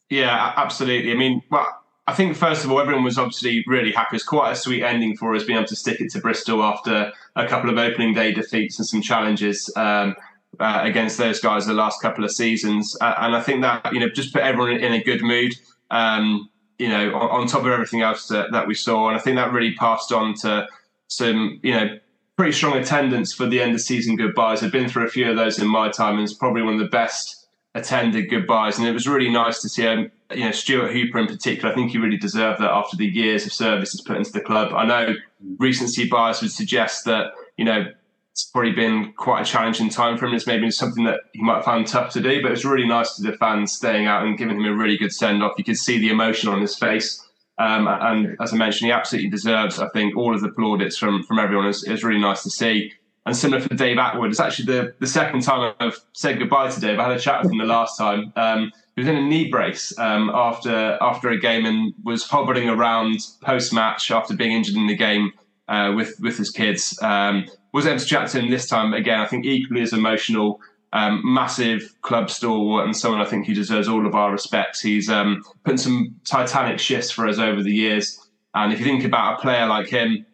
[0.09, 1.11] Yeah, absolutely.
[1.11, 1.68] I mean, well,
[2.08, 4.16] I think first of all, everyone was obviously really happy.
[4.16, 7.12] It's quite a sweet ending for us being able to stick it to Bristol after
[7.36, 9.72] a couple of opening day defeats and some challenges.
[9.76, 10.16] Um,
[10.60, 13.99] uh, against those guys the last couple of seasons, uh, and I think that you
[13.99, 15.53] know just put everyone in a good mood.
[15.91, 16.49] Um,
[16.80, 19.36] you know, on, on, top of everything else that, that we saw, and I think
[19.36, 20.68] that really passed on to
[21.08, 21.99] some you know
[22.38, 24.64] pretty strong attendance for the end of season goodbyes.
[24.64, 26.80] I've been through a few of those in my time, and it's probably one of
[26.80, 27.36] the best
[27.76, 28.78] attended goodbyes.
[28.78, 31.72] And it was really nice to see, um, you know, Stuart Hooper in particular.
[31.72, 34.41] I think he really deserved that after the years of service he's put into the
[34.41, 34.74] club.
[34.74, 35.13] I know
[35.57, 37.86] recency bias would suggest that, you know,
[38.32, 40.36] it's probably been quite a challenging time for him.
[40.36, 43.24] It's maybe something that he might find tough to do, but it's really nice to
[43.24, 45.53] the fans staying out and giving him a really good send off.
[45.57, 47.24] You could see the emotion on his face.
[47.57, 51.24] Um, and as I mentioned, he absolutely deserves, I think, all of the plaudits from
[51.24, 51.68] from everyone.
[51.68, 52.93] It's, it's really nice to see.
[53.28, 56.80] And similar for Dave Attwood, it's actually the, the second time I've said goodbye to
[56.80, 56.97] Dave.
[56.97, 58.32] I had a chat with him the last time.
[58.38, 62.69] Um, he was in a knee brace um, after after a game and was hobbling
[62.69, 65.34] around post match after being injured in the game
[65.67, 66.97] uh, with with his kids.
[67.01, 69.19] Um, was able to chat to him this time again.
[69.19, 70.61] I think equally as emotional
[70.93, 74.80] um, massive club stalwart and someone I think who deserves all of our respects.
[74.80, 78.25] He's um, put some titanic shifts for us over the years.
[78.55, 80.25] And if you think about a player like him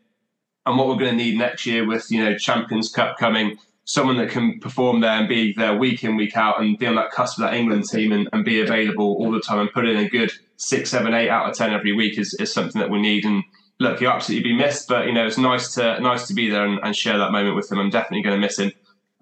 [0.66, 4.18] and what we're going to need next year with you know Champions Cup coming, someone
[4.18, 7.11] that can perform there and be there week in week out and be on that
[7.11, 9.97] cusp of that England team and, and be available all the time and put in
[9.97, 13.01] a good six, seven, eight out of ten every week is, is something that we
[13.01, 13.26] need.
[13.26, 13.43] And
[13.80, 16.66] look, he'll absolutely be missed, but you know it's nice to nice to be there
[16.66, 17.80] and, and share that moment with him.
[17.80, 18.72] I'm definitely going to miss him.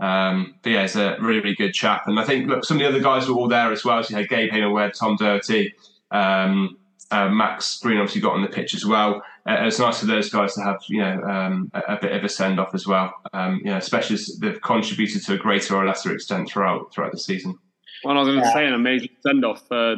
[0.02, 2.08] Um, but yeah, he's a really, really good chap.
[2.08, 4.02] And I think, look, some of the other guys were all there as well.
[4.02, 5.76] So you had Gabe Hayward, Tom Doherty,
[6.10, 6.80] um,
[7.12, 9.22] uh, Max Green obviously got on the pitch as well.
[9.48, 12.24] Uh, it's nice for those guys to have, you know, um, a, a, bit of
[12.24, 13.14] a send off as well.
[13.34, 17.12] Um, you know, especially as they've contributed to a greater or lesser extent throughout throughout
[17.12, 17.58] the season.
[18.04, 18.54] Well, I was going to yeah.
[18.54, 19.98] say an amazing send off for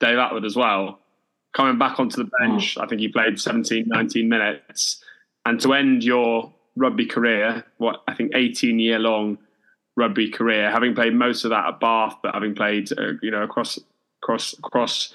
[0.00, 1.00] Dave Attwood as well.
[1.54, 2.82] Coming back onto the bench, mm.
[2.82, 5.02] I think he played 17, 19 minutes.
[5.46, 9.38] And to end your rugby career, what I think 18 year long
[9.96, 13.42] rugby career, having played most of that at Bath, but having played uh, you know
[13.42, 13.78] across
[14.22, 15.14] across across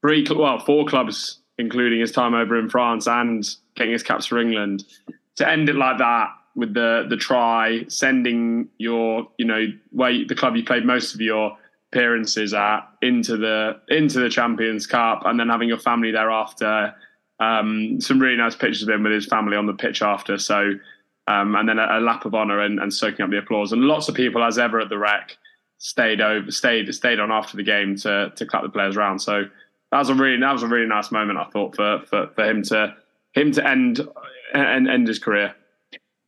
[0.00, 4.38] three well four clubs, including his time over in France and getting his caps for
[4.38, 4.84] England,
[5.36, 10.34] to end it like that with the the try, sending your you know where the
[10.34, 11.56] club you played most of your
[11.92, 16.94] appearances at into the into the Champions Cup, and then having your family thereafter.
[17.40, 20.38] Um, some really nice pictures of him with his family on the pitch after.
[20.38, 20.74] So
[21.28, 23.72] um, and then a, a, lap of honour and, and, soaking up the applause.
[23.72, 25.36] And lots of people, as ever at the rec,
[25.78, 29.20] stayed over, stayed stayed on after the game to to clap the players around.
[29.20, 29.44] So
[29.92, 32.44] that was a really that was a really nice moment, I thought, for for, for
[32.44, 32.96] him to
[33.34, 34.00] him to end
[34.52, 35.54] and end his career.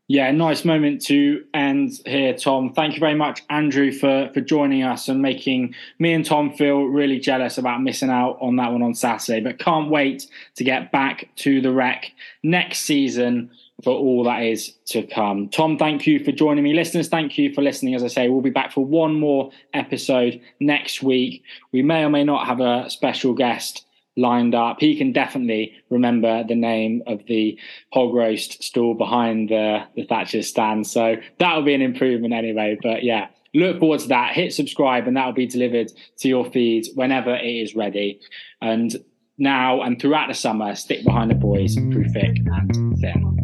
[0.07, 2.75] Yeah, nice moment to end here, Tom.
[2.75, 6.83] Thank you very much, Andrew, for for joining us and making me and Tom feel
[6.85, 9.41] really jealous about missing out on that one on Saturday.
[9.41, 12.13] But can't wait to get back to the rec
[12.43, 13.51] next season
[13.85, 15.49] for all that is to come.
[15.51, 16.75] Tom, thank you for joining me.
[16.75, 17.95] Listeners, thank you for listening.
[17.95, 21.45] As I say, we'll be back for one more episode next week.
[21.73, 23.85] We may or may not have a special guest
[24.17, 24.79] lined up.
[24.81, 27.59] He can definitely remember the name of the
[27.93, 30.87] hog roast stall behind the, the Thatcher stand.
[30.87, 32.79] So that'll be an improvement anyway.
[32.83, 34.35] But yeah, look forward to that.
[34.35, 38.21] Hit subscribe and that'll be delivered to your feeds whenever it is ready.
[38.61, 38.95] And
[39.37, 43.44] now and throughout the summer, stick behind the boys through thick and thin.